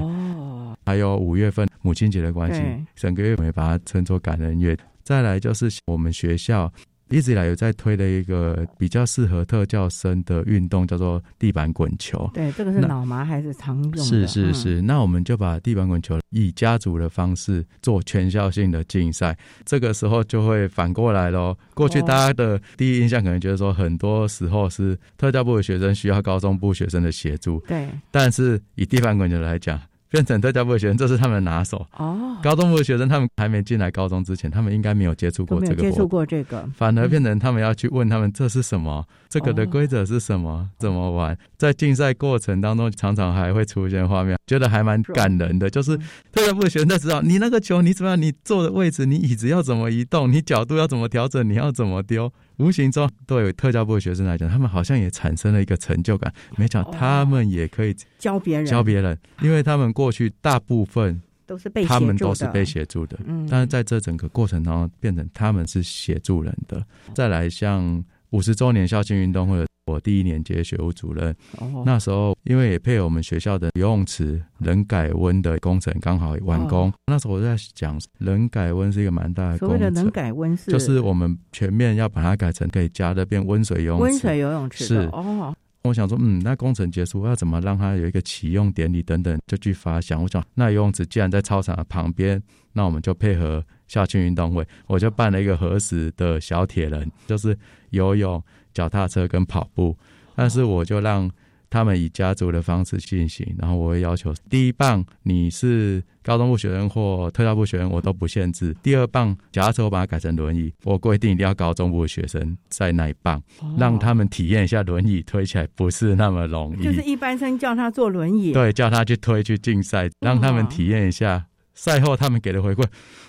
[0.85, 2.63] 还有五月份母亲节的关系，
[2.95, 4.75] 整个月我们也把它称作感恩月。
[5.11, 6.71] 再来就是我们学校
[7.09, 12.31] 一直以来有在推的一个比较适合特教生的运动，叫做地板滚球。
[12.33, 14.01] 对，这个是那脑麻还是常用的？
[14.01, 21.53] 是是嗯是，那我们就把地板滚球以家族的方式做全校性的竞赛，这个时候就会反过来喽。
[21.73, 29.77] 过去哦大家的第一印象可能觉得说，很多时候是特教部的学生需要高中部学生的协助，对，但是以地板滚球来讲，
[30.11, 31.87] 变成特教部的学生，这是他们的拿手。
[31.97, 36.07] 哦，高中部的学生，他们还没进来高中之前，他们应该没有接触都过这个活动。
[36.09, 41.37] 过这个，反而变成他们要去问他们这是什么，这个的规则是什么，怎么玩。
[41.57, 45.69] 在竞赛过程当中，常常还会出现画面，觉得还蛮感人的。
[45.69, 45.97] 就是
[46.33, 52.29] 特教部的学生在知道你那个球你怎么样，你坐的位置，你椅子要怎么移动，你角度要怎么调整，你要怎么丢。
[52.57, 56.31] 无形中对特教部的学生来讲，他们好像也产生了一个成就感。
[56.57, 66.85] 没想到他们也可以教别人，教别人，因为他们过去大部分都是被他们都是被协助的，嗯但是在这整个过程当中，变成他们是协助人的。
[67.13, 71.83] 再来像五十周年校庆运动会，我第一年接学务主任，哦。
[71.85, 76.93] 那时候因为也配合我们学校的游泳池冷改温的工程刚好完工，哦。
[77.07, 84.95] 那时候我在讲冷改温是一个蛮大的工程，所谓的能改温是就是我们全面要把它改成可以加的变温水游泳池，温水游泳池是。
[85.11, 90.21] 哦，我想说，嗯，那工程结束要怎么让它有一个启用典礼等等，就去发想。
[90.21, 92.39] 我想，那游泳池既然在操场的旁边，
[92.73, 97.57] 那我们就配合校庆运动会，我就办了一个合时的小铁人，就是
[97.89, 98.39] 游泳、
[98.73, 99.97] 脚踏车跟跑步。
[100.35, 101.29] 但是我就让
[101.69, 108.75] 他们以家族的方式进行，然后我会要求第一棒你是高中部学生或特教部学生，我都不限制。
[108.81, 113.41] 第二棒脚踏车我把它改成轮椅，我规定一定要高中部的学生在那一棒，
[113.77, 116.83] 让他们体验一下轮椅推起来不是那么容易。
[116.83, 121.45] 就是一般生叫他坐轮椅，对，叫他去推去竞赛，让他们体验一下。
[121.73, 122.85] 赛后他们给的回馈，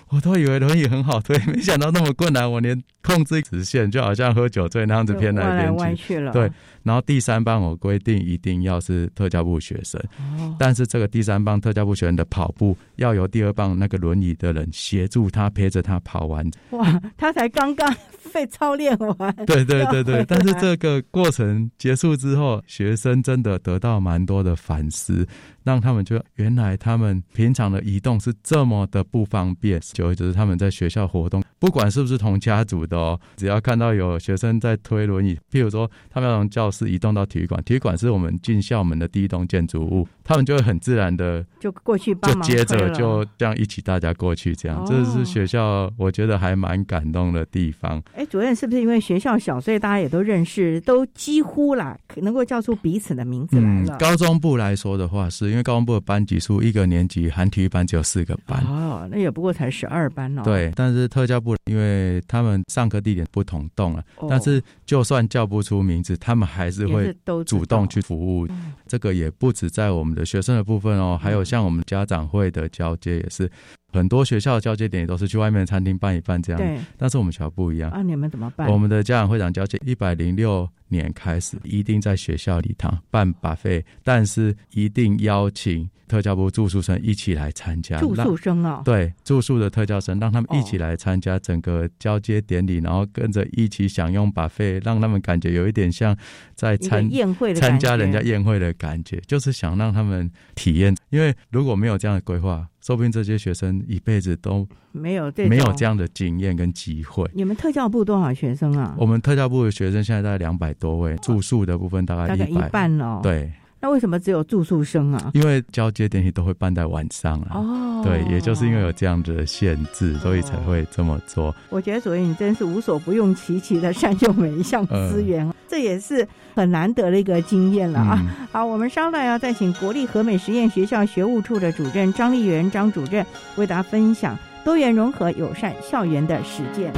[0.09, 2.49] 我都以为轮椅很好推， 没想到那么困难。
[2.51, 6.51] 我连控制直线就好像喝酒醉那样子偏来偏歪去了对，
[6.83, 16.45] 然后第三棒我规定一定要是特教部学生，哦但是这个第三棒特教部学生的跑步要由第二棒那个轮椅的人协助他陪着他跑完。
[16.71, 17.95] 哇，他才刚刚
[18.33, 25.27] 被操练完，对对对对， 但是来这个过程结束之后，学生真的得到蛮多的反思，
[25.63, 29.79] 让他们觉得原来他们平常的移动是这么的不方便。
[29.93, 48.03] 久而久之，他们在学校活动，不管是不是同家族的哦，只要看到有学生在推轮椅，譬如说他们要从教室移动到体育馆，体育馆是我们进校门的第一栋建筑物，他们就会很自然的就过去帮就接着就这样一起大家过去，这样，哦这是学校我觉得还蛮感动的地方。
[48.13, 53.95] 哎，主任是不是因为学校小，所以大家也都认识，都几乎啦，能够叫出彼此的名字来了。
[53.95, 58.61] 嗯高中部来说的话，是因为高中部的班级数一个年级含体育班只有四个班。
[58.65, 60.41] 哦，那也不过才十二班哦。
[60.43, 64.27] 对，但是特教部因为他们上课地点不同栋了，哦。
[64.29, 68.47] 但是就算叫不出名字，他们还是会主动去服务。
[68.87, 73.49] 这个也不止在我们的学生的部分哦，还有像我们家长会的交接也是，
[73.93, 76.59] 很多学校的交接点也都是去外面的餐厅办一办这样。
[76.59, 78.67] 对，但是我们学校不一样啊，你们怎么办？
[78.69, 87.97] 我们的家长会长交接一百零六年开始，一定在学校礼堂办把费，但是一定邀请特教部住宿生一起来参加。
[87.99, 96.15] 住宿生哦，对住宿的特教生，让他们一起来参加整个交接典礼，然后跟着一起享用把费，让他们感觉有一点像
[96.55, 100.95] 在参宴会的参加人家宴会的感觉，就是想让他们体验。
[101.09, 107.25] 因为如果没有这样的规划，说不定这些学生一辈子都没有没有这样的经验跟机会。
[107.33, 108.93] 你们特教部多少学生啊？
[108.97, 113.49] 我们特教部的学生现在大概两百多位，住宿的部分大概大概一百半哦。，对，
[113.83, 115.31] 那为什么只有住宿生啊？
[115.33, 117.59] 因为交接典礼都会办在晚上啊。
[117.59, 121.53] 哦，对，也就是因为有这样的限制，所以才会这么做。
[121.69, 128.17] 我觉得主任你真是无所不用其极的善用每一项资源，这也是很难得的一个经验了啊。
[128.21, 133.25] 嗯好，我们稍待要再请国立和美实验学校学务处的主任张丽媛张主任
[133.57, 136.93] 为大家分享多元融合友善校园的实践。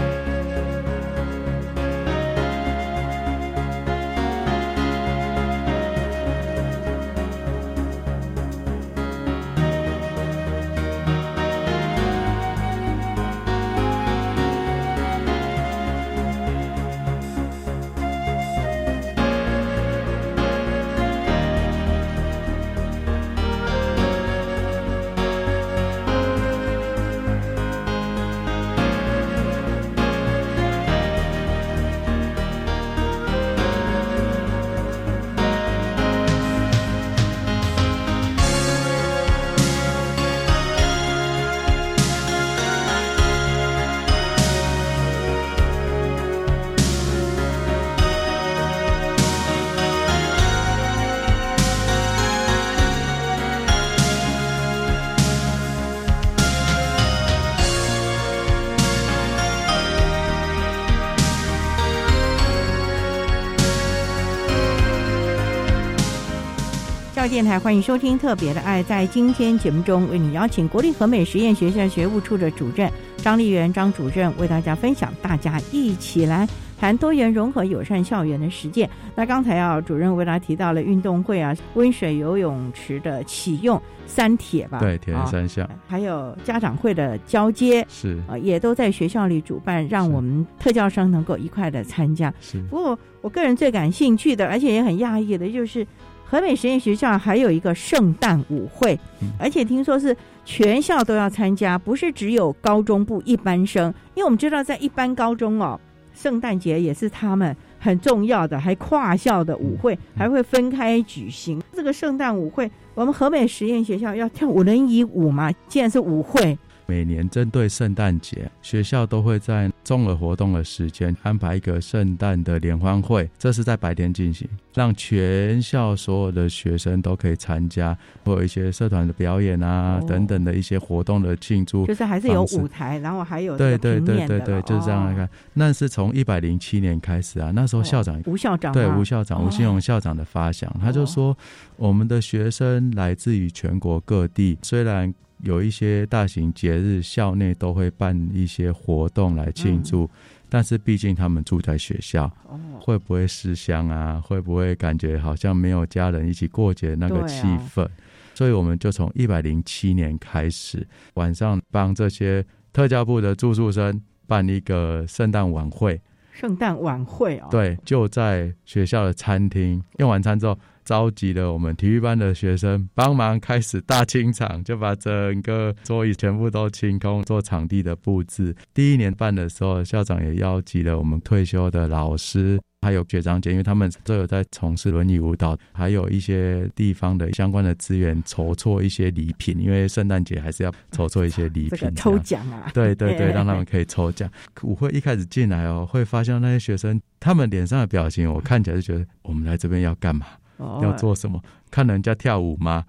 [67.26, 68.84] 教育电台，欢迎收听《特别的爱》。
[68.86, 76.48] 在今天节目中，为你邀请国立和美实验学校学务处的主任张丽媛张主任，为大家分享，大家一起来
[76.80, 78.88] 谈多元融合友善校园的实践。
[79.16, 92.32] 那刚才啊，主任为大家提到了运动会啊，温水游泳池的启用，三铁吧，对，铁人三项，还有家长会的交接，是啊，也都在学校里主办，让我们特教生能够一块的参加。
[92.40, 95.84] 是，不过我个人最感兴趣的，而且也很讶异的，就是
[96.26, 99.00] 和美实验学校还有一个圣诞舞会，
[99.40, 105.80] 而且听说是全校都要参加，不是只有高中部一班生，因为我们知道在一般高中哦，
[106.14, 107.56] 圣诞节也是他们。
[107.78, 111.62] 很重要的，还跨校的舞会，还会分开举行。
[111.72, 115.52] 这个圣诞舞会，我们河北实验学校要跳五人一舞嘛？
[115.68, 116.58] 既然是舞会。
[116.86, 131.86] 每年针对圣诞节，学校都会在综合活动的时间安排一个圣诞的联欢会，这是在白天进行，让全校所有的学生都可以参加，会有一些社团的表演啊等等的一些活动的庆祝。
[131.86, 135.30] 就是还是有舞台，然后还有对对对对对，就是这样来看。
[135.54, 141.36] 那是从一百零七年开始啊，那时候校长吴校长对吴校长吴新荣校长的发想，他就说
[141.78, 145.14] 我们的学生来自于全国各地，虽然。
[145.42, 150.10] 有一些大型节日，校内都会办一些活动来庆祝，
[150.50, 152.32] 但是毕竟他们住在学校，
[152.80, 154.20] 会不会思乡啊？
[154.20, 157.88] 会不会感觉好像没有家人一起过节那个气氛？
[158.34, 166.02] 所以我们就从一百零七年开始，晚上帮这些特教部的住宿生办一个圣诞晚会。
[166.32, 170.58] 圣诞晚会哦，对，就在学校的餐厅用完餐之后。
[170.86, 178.56] 召集了我们体育班的学生帮忙开始大清场，就把整个桌椅全部都清空，做场地的布置。
[178.74, 191.92] 第一年办的时候，校长也邀集了我们退休的老师，还有学长姐，因为他们都有在从事轮椅舞蹈，还有一些地方的相关的资源，筹措一些礼品，因为圣诞节还是要筹措一些礼品。
[191.98, 192.70] 抽奖啊！
[192.76, 194.30] 对对对，让他们可以抽奖。
[194.62, 200.28] 舞会一开始进来哦，会发现那些学生他们脸上的表情，我看起来就觉得我们来这边要干嘛？
[200.60, 201.42] 要做什么？
[201.72, 202.84] 看人家跳舞吗？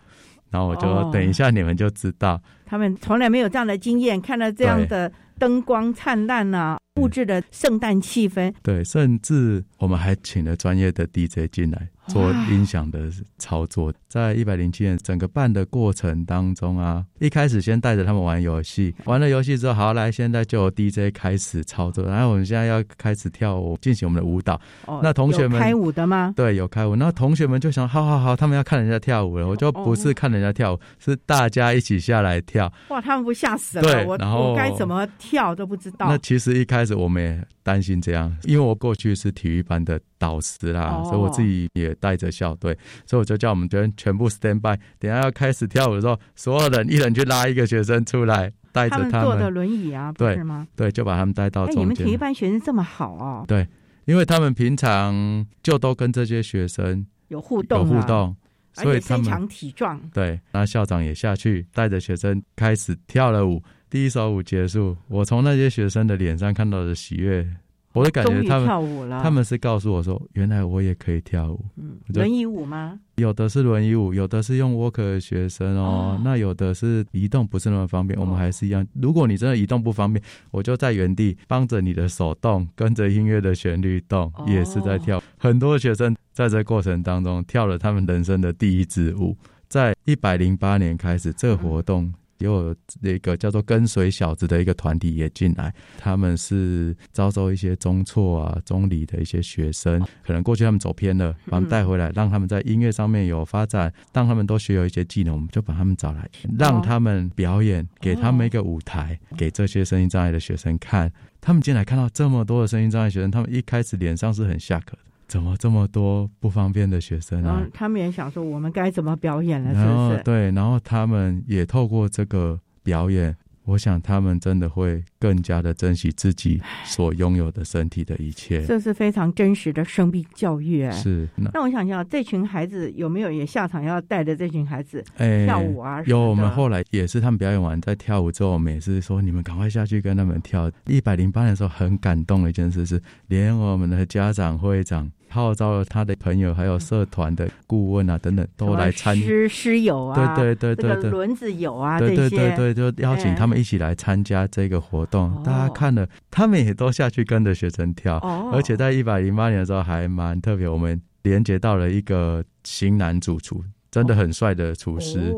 [0.51, 2.41] 然后我就等一下，你们就知道。
[2.65, 8.53] 他们从来没有这样的经验，看到这样的灯光灿烂啊，布置的圣诞气氛。
[8.63, 11.89] 对，甚至我们还请了专业的 DJ 进来。
[12.09, 24.61] 做音响的操作，在一百零七年整个办的过程当中啊，一开始先带着他们玩游戏，玩了游戏之后，好来，现在就由 DJ 开始操作，然后我们现在要开始跳舞，进行我们的舞蹈。
[25.03, 26.33] 那同学们开舞的吗？
[26.37, 26.95] 对，有开舞。
[26.95, 32.73] 那同学们就想，好好好，他们要看人家跳舞了，我就不是看人家跳舞，是大家一起下来跳。
[32.91, 33.83] 哇，他们不吓死了？
[33.83, 36.07] 对，然后该怎么跳都不知道。
[36.09, 50.67] 那其实一开始我们也担心这样，因为我过去是体育班的导师啦，所以我自己也带着校队，所以我就叫我们全全部 stand by，等下要开始跳舞的时候，所有人一人去拉一个学生出来，带着他们坐的轮椅啊，对吗？
[50.77, 51.83] 对，就把他们带到中间。
[51.83, 53.45] 你们体育班学生这么好哦？
[53.49, 53.67] 对，
[54.05, 58.37] 因为他们平常就都跟这些学生有互动，有互动，
[58.73, 60.01] 所以身强体壮。
[60.13, 63.63] 对，那校长也下去带着学生开始跳了舞。
[63.89, 67.47] 第一首舞结束，我从那些学生的脸上看到的喜悦，
[67.93, 71.65] 我的感觉他们他们是告诉我说，原来我也可以跳舞。
[71.77, 72.99] 嗯，轮椅舞吗？
[73.15, 76.21] 有的是轮椅舞，有的是用 walker 的学生哦。
[76.25, 78.85] 那有的是移动不是那么方便，我们还是一样。
[79.01, 85.23] 如果你真的移动不方便，我就在原地帮着你的手动，跟着音乐的旋律动，也是在跳。
[85.39, 89.37] 很多学生在这过程当中跳了他们人生的第一支舞。
[89.69, 92.13] 在一百零八年开始，这个活动。
[92.39, 106.29] 有那个叫做“跟随小子”的一个团体也进来，他们是招收一些中辍啊、中理的一些学生，可能过去他们走偏了，把他们带回来，让他们在音乐上面有发展，让他们都学有一些技能，我们就把他们找来，
[106.59, 111.13] 让他们表演，给他们一个舞台，给这些声音障碍的学生看。
[111.41, 114.99] 他们进来看到这么多的声音障碍学生，他们一开始脸上是很下课的。
[115.27, 117.67] 怎么这么多不方便的学生啊？
[117.73, 119.75] 他们也想说，我们该怎么表演了？
[119.75, 120.23] 是不是？
[120.23, 123.37] 对，然后他们也透过这个表演。
[123.67, 130.85] 我想他们真的会更加的珍惜自己所拥有的身体的一切，这是非常真实的生命教育。
[130.85, 131.29] 哎，是。
[131.53, 135.05] 那我想一下，这群孩子有没有也下场要带着这群孩子
[135.45, 136.01] 跳舞啊？
[136.07, 140.71] 有，我们后来也是他们表演完在跳舞之后，我们也是说你们赶快下去跟他们跳。
[140.87, 145.11] 一百零八的时候很感动的一件事是，连我们的家长会长。
[145.29, 155.43] 号召了他的朋友，还有社团的顾问啊，等等，都来参师师友啊，对对对对对，轮子友啊，对对对对，就邀请他们一起来参加这个活动。
[155.45, 158.19] 大家看了，他们也都下去跟着学生跳，
[158.53, 163.65] 而且在一百零八年的时候还蛮特别，我们连接到了一个型男主厨。
[163.89, 165.35] 真的很帅的厨师。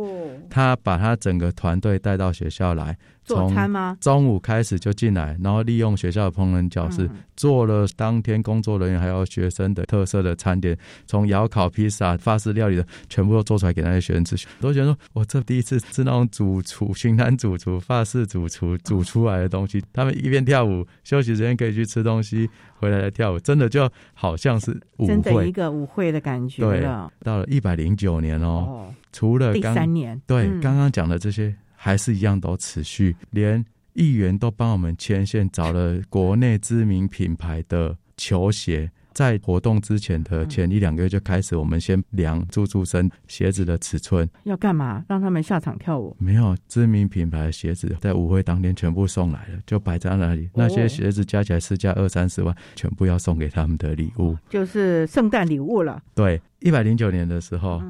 [0.50, 2.96] 他把他整个团队带到学校来，
[3.28, 3.96] 做餐吗？
[4.00, 10.76] 中午开始就进来，然后利用学校的烹饪教室做了当天工作人员还有学生的特色的餐点，
[11.06, 14.36] 从窑烤披萨、法式料理的全部都做出来给那些学生吃。
[14.60, 19.82] 都觉得说，我这第一次吃那种主厨、巡南主厨、法式主厨煮出来的东西。
[19.92, 22.48] 他们一边跳舞，休息时间可以去吃东西，
[22.78, 27.12] 回来再跳舞，真的就好像是真的一个舞会的感觉了。
[27.20, 28.86] 到了一百零九年哦。
[29.10, 45.04] 除了第三年，对刚刚讲的这些，还是一样都持续，连议员都帮我们牵线，找了国内知名品牌的球鞋，在活动之前的前一两个月就开始，我们先量住住生鞋子的尺寸，要干嘛？
[45.08, 46.16] 让他们下场跳舞？
[46.18, 50.50] 没有，知名品牌的鞋子在舞会当天全部送来了，就摆在那里。
[50.54, 56.02] 那些鞋子加起来市价二三十万，全部要送给他们的礼物，就是圣诞礼物了。
[56.14, 57.80] 对，一百零九年的时候。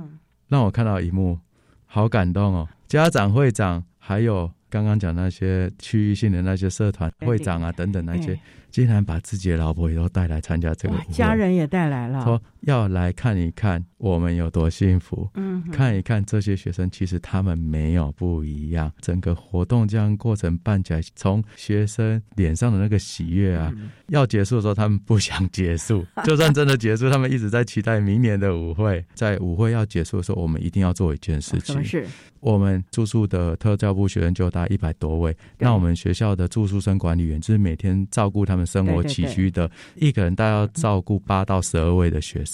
[0.51, 1.39] 让我看到一幕，
[1.85, 2.67] 好感动哦！
[2.89, 8.39] 家长会长还有刚刚讲那些区域性的那些社团会长啊等等那些，
[8.71, 13.85] 竟然把自己的老婆也都带来参加这个，家人也带来了，说要来看一看。
[13.99, 15.29] 我们有多幸福？
[15.35, 18.93] 嗯，看一看这些学生，其实他们没有不一样。
[19.01, 23.75] 整个活动这样过程办起来，从学生脸上的那个喜悦啊，
[24.07, 26.07] 要结束的时候，他们不想结束。
[26.23, 29.05] 就算真的结束，他们一直在期待明年的舞会。
[29.15, 31.83] 在舞会要结束的时候，我们一定要做一件事情。
[31.83, 32.07] 是？
[32.39, 42.48] 我们住宿的特教部学生就达一百多位，那我们学校的住宿生管理员就是每天照顾他们生活起居的，一个人大概要照顾八到十二位的学生，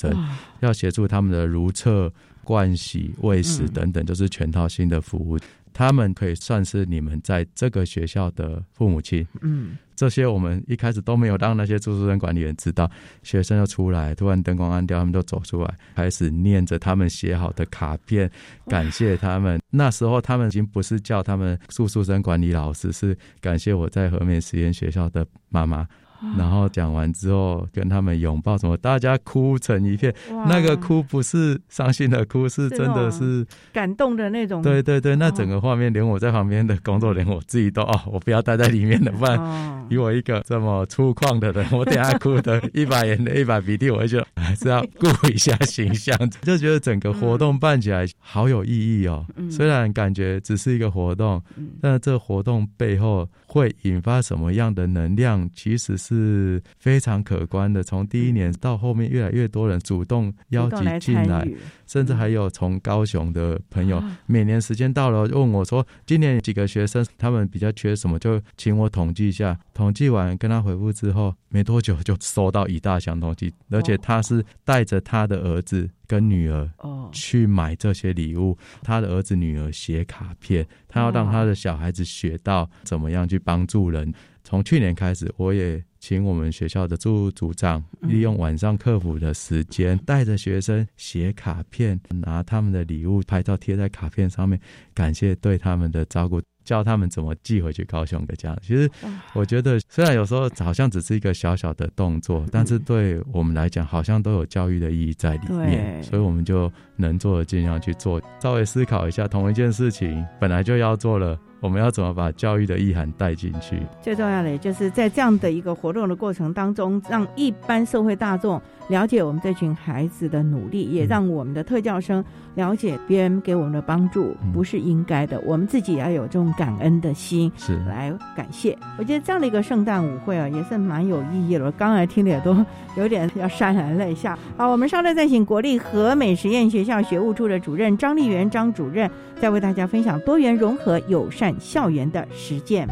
[0.61, 1.25] 要协助他们。
[1.35, 2.13] 的如厕、
[2.45, 5.39] 盥洗、喂食等等，就是全套性的服务。
[5.73, 9.27] 他们可以算是你们在这个学校的父母亲。
[9.41, 12.89] 嗯，这些我们一开始都没有让那些住宿生管理员知道。
[13.25, 18.31] 学生要出来，突然灯光暗掉，他们都走出来，开始念着他们写好的卡片，
[18.69, 19.61] 感谢他们。
[19.71, 25.89] 那时候他们已经不是叫他们住宿生管理老师，是感谢我在和美实验学校的妈妈。
[26.37, 30.15] 然后讲完之后，跟他们拥抱什么，大家哭成一片。
[30.49, 34.63] 那个哭不是伤心的哭，是真的是感动的那种。
[34.63, 46.17] 对对对，那整个画面，连我在旁边的工作，连我自己都哦，我不要待在里面的，不然以我一个这么粗犷的人，我等下哭的一把眼泪一把鼻涕，我就还是要 顾一下形象。
[46.43, 49.27] 就觉得整个活动办起来好有意义哦。
[49.51, 51.43] 虽然感觉只是一个活动，
[51.81, 56.14] 但这活动背后会引发什么样的能量，其实是。
[56.15, 57.83] 是非常可观的。
[57.83, 61.47] 从第一年到后面，越来越多人主动邀集进来，
[61.87, 69.59] 甚至还有从高雄的朋友，每年时间到了问我说：“今年几个学生他们比较缺什么？”就请我统计一下。
[69.75, 76.71] 统计完跟他回复之后，没多久就收到一大箱东西，而且他是带着他的儿子跟女儿
[77.13, 78.57] 去买这些礼物。
[78.83, 84.15] 他的儿子女儿写卡片，他要让他的小孩子学到怎么样去帮助人。
[84.47, 94.61] 从去年开始，我也请我们学校的助组长利用晚上客服的时间，带着学生写卡片，拿他们的礼物拍照贴在卡片上面，
[94.93, 96.43] 感谢对他们的照顾。
[96.63, 98.57] 教他们怎么寄回去高雄的家。
[98.63, 98.91] 其实
[99.35, 106.03] 我觉得，虽然有时候好像只是一个小小的动作，但是对我们来讲，好像都有教育的意义在里面。
[106.03, 108.19] 所以我们就能做的尽量去做。
[108.43, 113.81] 稍微思考一下，同一件事情本来就要做了，我们要怎么把教育的意涵带进去？
[114.03, 118.61] 最重要的就是在这样的一个活动的过程当中，让一般社会大众。
[118.89, 122.23] 了解我们这群孩子的努力，也让我们的特教生
[122.55, 128.77] 了解别人给我们的帮助不是应该的，我们自己要有这种感恩的心，是来感谢。
[128.99, 131.65] 我觉得这样的一个圣诞舞会啊，也是蛮有意义的。
[131.65, 132.55] 我刚才听的也都
[132.95, 134.39] 有点要潸然泪下。
[134.59, 139.11] 好，我们稍后再请国立和美实验学校学务处的主任张丽媛张主任，
[139.41, 142.89] 再为大家分享多元融合友善校园的实践。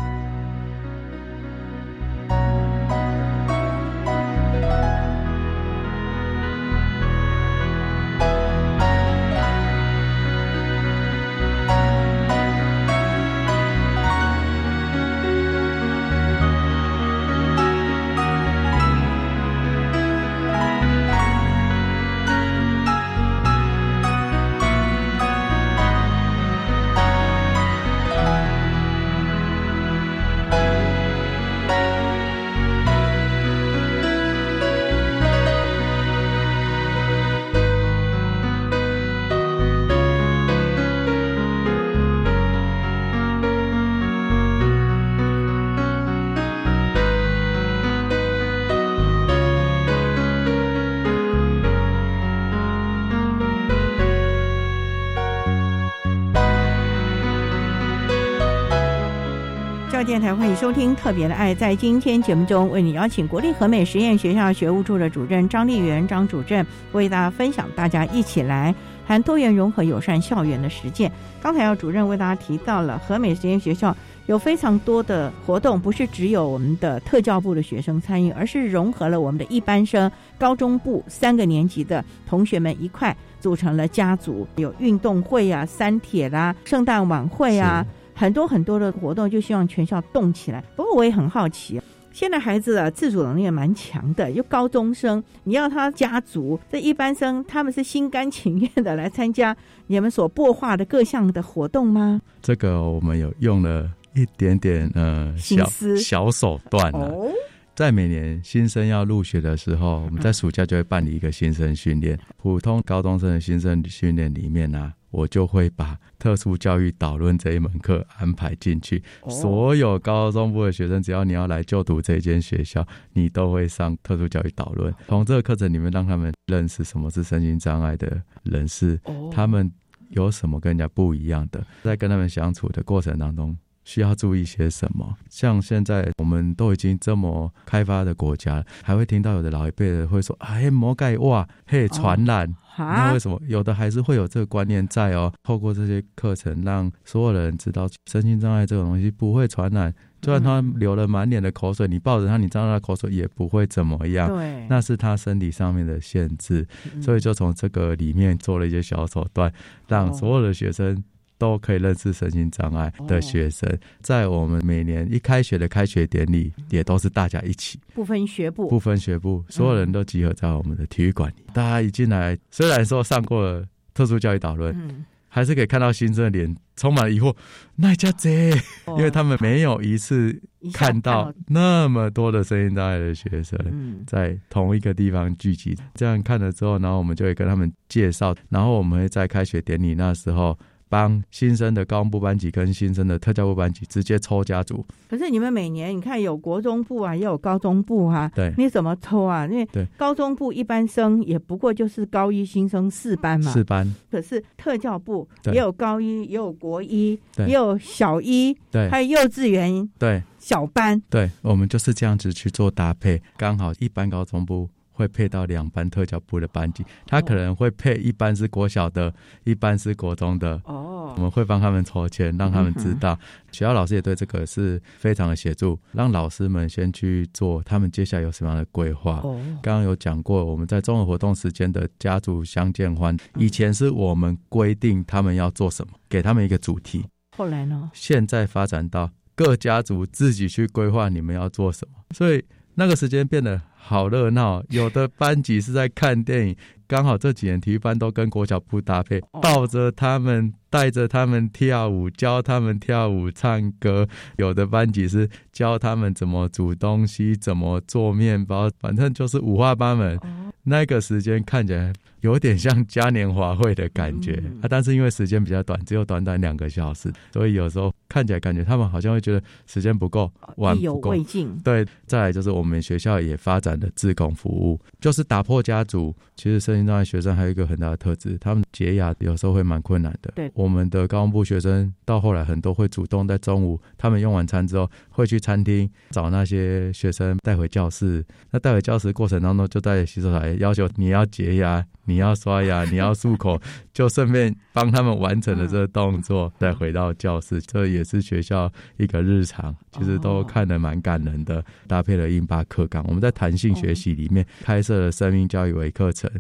[60.04, 61.54] 电台，欢迎收听《特别的爱》。
[61.56, 68.74] 在今天节目中，为你邀请国立和美实验学校学务处的主任张丽媛张主任，为大家分享大家一起来
[69.06, 71.12] 谈多元融合友善校园的实践。
[71.40, 73.96] 刚才要主任为大家提到了和美实验学校
[74.26, 87.86] 有非常多的活动，不是只有我们的特教部的学生参与，而是融合了我们的一般生、高中部三个年级的同学们一块组成了家族，有运动会啊、三铁啦、圣诞晚会啊。
[88.14, 90.62] 很多很多的活动，就希望全校动起来。
[90.76, 91.80] 不过我也很好奇，
[92.12, 99.56] 现在孩子啊自主能力也蛮强的，又高中生，你要他家族这一般生，他们是心甘情愿的来参加
[99.86, 102.20] 你们所擘画的各项的活动吗？
[102.42, 105.64] 这个我们有用了一点点呃小
[105.96, 107.30] 小手段哦。
[107.74, 114.92] 在每年新生要入学的时候，我们在暑假就会办理一个新生训练，普通高中生的新生训练里面呢。
[115.12, 119.00] 我就会把特殊教育导论这一门课安排进去。
[119.28, 124.92] 所有高中部的学生，只要你要来就读这间学校，你都会上特殊教育导论。
[125.06, 128.98] 从这个课程里面，让他们认识什么是身心障碍的人士，
[129.30, 129.70] 他们
[130.08, 133.56] 有什么跟人家不一样的，在跟他们相处的过程当中。
[133.84, 135.16] 需要注意些什么？
[135.28, 145.30] 像现在我们都已经这么开发的国家，还会听到有的老一辈的会说：“哎，魔盖哇，嘿，传染。”那为什么有的还是会有这个观念在哦？
[145.42, 154.26] 透过这些课程，让所有人知道身心障碍这种东西不会传染，就算他流了满脸的口水，你抱着他，你沾到他口水也不会怎么样。
[154.28, 156.66] 对，那是他身体上面的限制，
[157.02, 159.52] 所以就从这个里面做了一些小手段，
[159.86, 161.04] 让所有的学生。
[161.42, 163.68] 都可以认识身心障碍的学生，
[164.00, 171.42] 在我们每年一开学的开学典礼，也都是大家一起，不分学部，不分学部，所有人都集合在我们的体育馆里。
[171.52, 177.34] 大家一进来，虽然说上过了特殊教育导论，还是可以看到新生的脸充满了疑惑。
[177.74, 178.50] 那家姐，
[178.96, 180.40] 因为他们没有一次
[180.72, 183.58] 看到那么多的声音障碍的学生
[184.06, 185.76] 在同一个地方聚集。
[185.94, 190.56] 这样看了之后，然后我们就会跟他们介绍，然后我们会在开学典礼那时候。
[190.92, 194.84] 帮新生的高中部班级跟新生的特教部班级直接抽家族。
[195.08, 199.46] 可是你们每年你看有国中部啊，也有高中部啊，对，你怎么抽啊？
[199.46, 199.66] 因为
[199.96, 203.90] 高中部一般生也不过就是高一新生四班嘛，四班。
[204.10, 211.00] 可是特教部也有高一，也有国一，也有小一，对，还有幼稚园，对，小班。
[211.08, 214.68] 对，我们就是这样子去做搭配，刚好一般高中部。
[214.92, 219.12] 会配到两班特教部的班级，他可能会配一班是国小的，
[219.44, 220.60] 一班是国中的。
[220.64, 223.18] 哦，我们会帮他们筹钱，让他们知道。
[223.50, 229.20] 学校老师也对这个是非常的协助，让老师们先去做他们接下来有什么样的规划。
[229.24, 237.04] 哦，刚刚有讲过，我们在综合活动时间的家族相见欢，以前是我们规定他们要做什么，给他们一个主题。
[237.36, 237.90] 后来呢？
[237.94, 243.60] 现在发展到各家族自己去规划你们要做什么，所以那个时间变得。
[243.84, 246.56] 好热闹，有的班级是在看电影，
[246.92, 254.06] 刚好这几年体育班都跟国小部搭配，抱着他们，带着他们跳舞，教他们跳舞、唱歌。
[254.36, 260.20] 有的班级是教他们怎么煮东西，怎么做面包，反正就是五花八门。
[260.64, 261.94] 那个时间看起来。
[262.22, 270.30] 有点像嘉年华会的感觉啊，但是因为时间比较短，只有短短两个小时，所以有时候看起来感觉他们好像会觉得时间不够，
[270.78, 271.50] 意犹未尽。
[271.64, 276.14] 对，再来就是我们学校也发展的自贡服务，就是打破家族。
[276.36, 280.32] 其实身心障碍学生还有一个很大的特质，他们洁牙有时候会蛮困难的。
[280.34, 288.24] 对，我们的高中部学生到后来很多会主动在中午，他们用完餐之后会去餐厅找那些学生带回教室。
[288.50, 291.86] 那带回教室过程当中，就在洗手台要求你要洁牙。
[292.04, 293.60] 你要刷牙，你要漱口，
[293.92, 297.60] 就顺便帮他们完成了这个动作，再回到教室。
[297.60, 301.64] 这也是学校一个日常，其实都看得蛮感人的。
[301.86, 306.30] 搭配了英巴课纲，我们在弹性学习里面开设了生命教育为课程，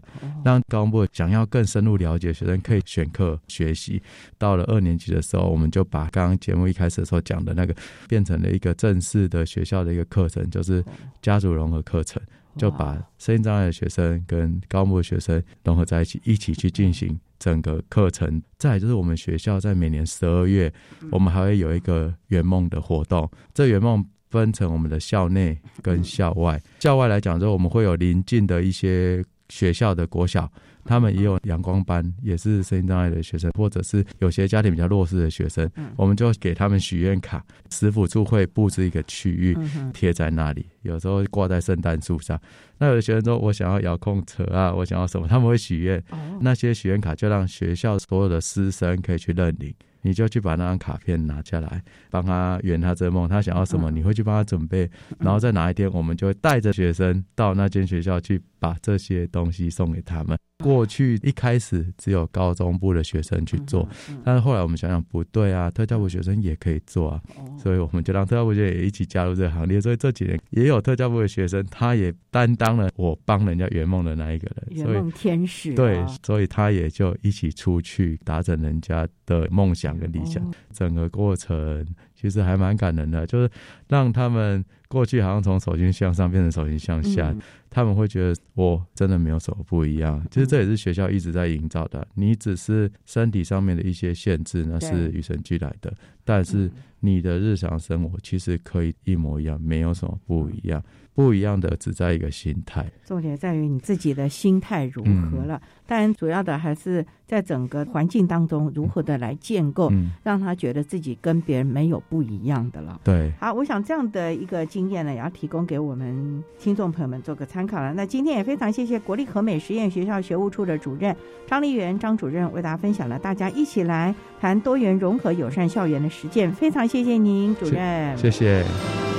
[0.44, 4.02] 让高中部想要更深入了解学生可以选课学习。
[4.38, 7.74] 到了二年级的时候，我们就把刚刚节目一开始的时候讲的那个
[8.08, 10.84] 变成了一个正式的学校的一个课程，就是
[11.20, 12.20] 家族融合课程。
[12.56, 18.42] 就把身心障碍的学生跟高木的学生融合在一起，一起去进行整个课程。
[18.58, 20.72] 再就是我们学校在每年十二月，
[21.10, 23.30] 我们还会有一个圆梦的活动。
[23.54, 26.60] 这圆梦分成我们的校内跟校外。
[26.80, 30.50] 校外来讲，之后我们会有临近的一些学校的国小，
[30.84, 39.56] 他们也有阳光班，也是身心障碍的学生，或者是有些家庭比较弱势的学生，我们就给他们许愿卡，师傅就会布置一个区域
[39.92, 42.40] 贴在那里，有时候挂在圣诞树上。
[42.78, 46.02] 那有的学生说，我想要遥控车啊，我想要什么，他们会许愿，
[46.40, 49.74] 那些许愿卡就让学校所有的师生可以去认领。
[50.04, 51.80] 你就去把那张卡片拿下来，
[52.10, 53.28] 帮他圆他这个梦。
[53.28, 60.36] 他想要什么，你会去帮他准备，然后在哪一天，我们就会带着学生到那间学校去，把这些东西送给他们。
[60.62, 63.88] 过去一开始只有高中部的学生去做，
[64.24, 67.22] 但是后来我们想想不对啊，特教部学生也可以做啊，
[67.58, 69.80] 所以我们就让特教部学生也一起加入这个行列。
[69.80, 75.74] 所以这几年也有特教部的学生，他也担当了我帮人家圆梦的那一个人，圆梦天使。
[75.74, 80.42] 对，所以他也就一起出去达成人家的梦想跟理想。
[80.72, 81.86] 整个过程
[82.22, 83.50] 其实还蛮感人的，就是
[83.88, 87.34] 让他们过去好像从手心向上变成手心向下。
[87.68, 92.06] 他们会觉得我真的没有什么不一样，其实这也是学校一直在营造的。
[92.14, 95.92] 你只是身体上面的一些限制，那是与生俱来的，
[96.22, 96.70] 但是
[97.00, 100.80] 你的日常生活其实可以一模一样，没有什么不一样。
[101.14, 105.60] 不一样的只在一个心态，重点在于你自己的心态如何了。
[105.86, 109.92] 当然，主要的还是在整个环境当中如何的来建构，
[110.22, 112.98] 让他觉得自己跟别人没有不一样的了。
[113.04, 117.92] 对，好，我想这样的一个经验呢，也要提供给我们听众朋友们做个参考了。
[117.92, 121.14] 那今天也非常谢谢国立和美实验学校学务处的主任
[121.46, 128.64] 张丽媛张主任为大家分享了大家一起来谈多元融合友善校园的实践，非常谢谢您，主任，谢谢。
[128.64, 129.11] 谢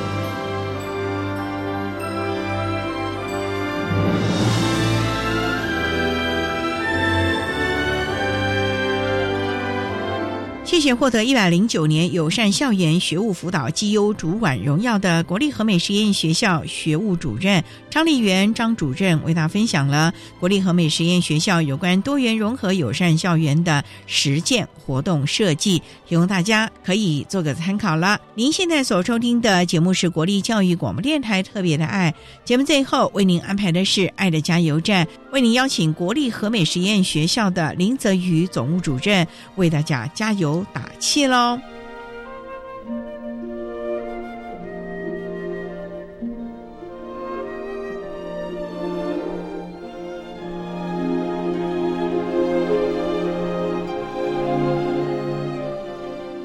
[10.84, 28.20] 谢获得一百零九年友善校园学务辅导绩优主管荣耀的国立和美实验学校学务主任张丽媛张主任，为大家分享了国立和美实验学校有关多元融合友善校园的实践活动设计，提供大家可以做个参考了。
[28.36, 32.14] 您现在所收听的节目是国立教育广播电台特别的爱
[32.44, 40.64] 节目，最后为您安排的是爱的加油站，为您邀请国立和美实验学校的林泽宇总务主任为大家加油。
[40.72, 41.60] 打气喽！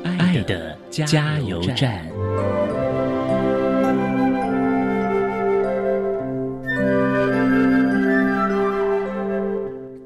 [0.03, 2.18] 爱的加油站。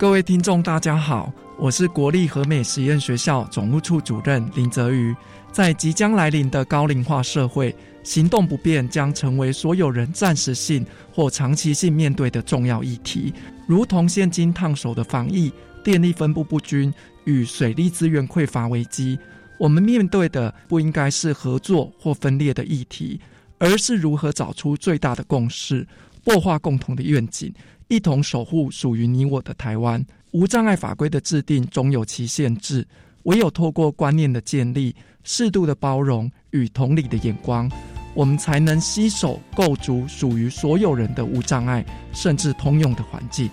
[0.03, 1.33] 各位听众，大家好。
[1.57, 5.15] 我是国立和美实验学校总务处主任林泽瑜。
[5.53, 7.73] 在即将来临的高龄化社会，
[8.03, 10.85] 行动不便将成为所有人暂时性
[11.15, 13.33] 或长期性面对的重要议题。
[13.69, 15.53] 如同现今烫手的防疫、
[15.85, 16.93] 电力分布不均
[17.23, 19.17] 与水利资源匮乏危机，
[19.57, 23.21] 我们面对的不应该是合作或分裂的议题，
[23.57, 25.87] 而是如何找出最大的共识，
[26.25, 27.55] 擘画共同的愿景，
[27.93, 30.03] 一同守护属于你我的台湾。
[30.31, 32.87] 无障碍法规的制定总有其限制，
[33.25, 37.71] 唯有透过观念的建立、适度的包容与同理的眼光，
[38.15, 41.85] 我们才能携手构筑属于所有人的无障碍
[42.15, 43.51] 甚至通用的环境，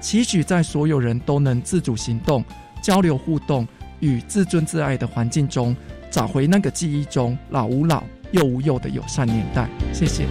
[0.00, 2.44] 期许在所有人都能自主行动、
[2.82, 3.64] 交流互动
[4.00, 5.76] 与自尊自爱的环境中，
[6.10, 9.70] 找回那个记忆中老吾老幼吾幼的友善年代。
[9.92, 10.26] 谢谢。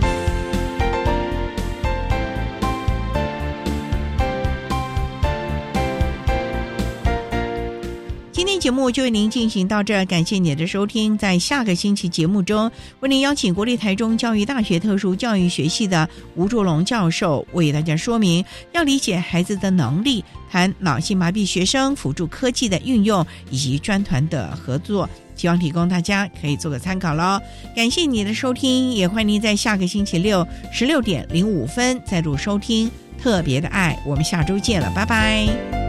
[8.66, 11.16] 节目就为您进行到这儿，感谢您的收听。
[11.16, 18.44] 在下个星期节目中，为您邀请国立台中教育大学特殊教育学系的吴卓龙教授为大家说明，
[18.74, 27.40] 要理解孩子的能力，谈脑性麻痹学生辅助科技的运用以及专团的合作，希望提供大家可以做个参考喽。
[27.76, 30.44] 感谢你的收听，也欢迎您在下个星期六
[30.74, 32.90] 十六点零五分再度收听
[33.22, 33.96] 特别的爱。
[34.08, 35.85] 我们下周见了，拜拜。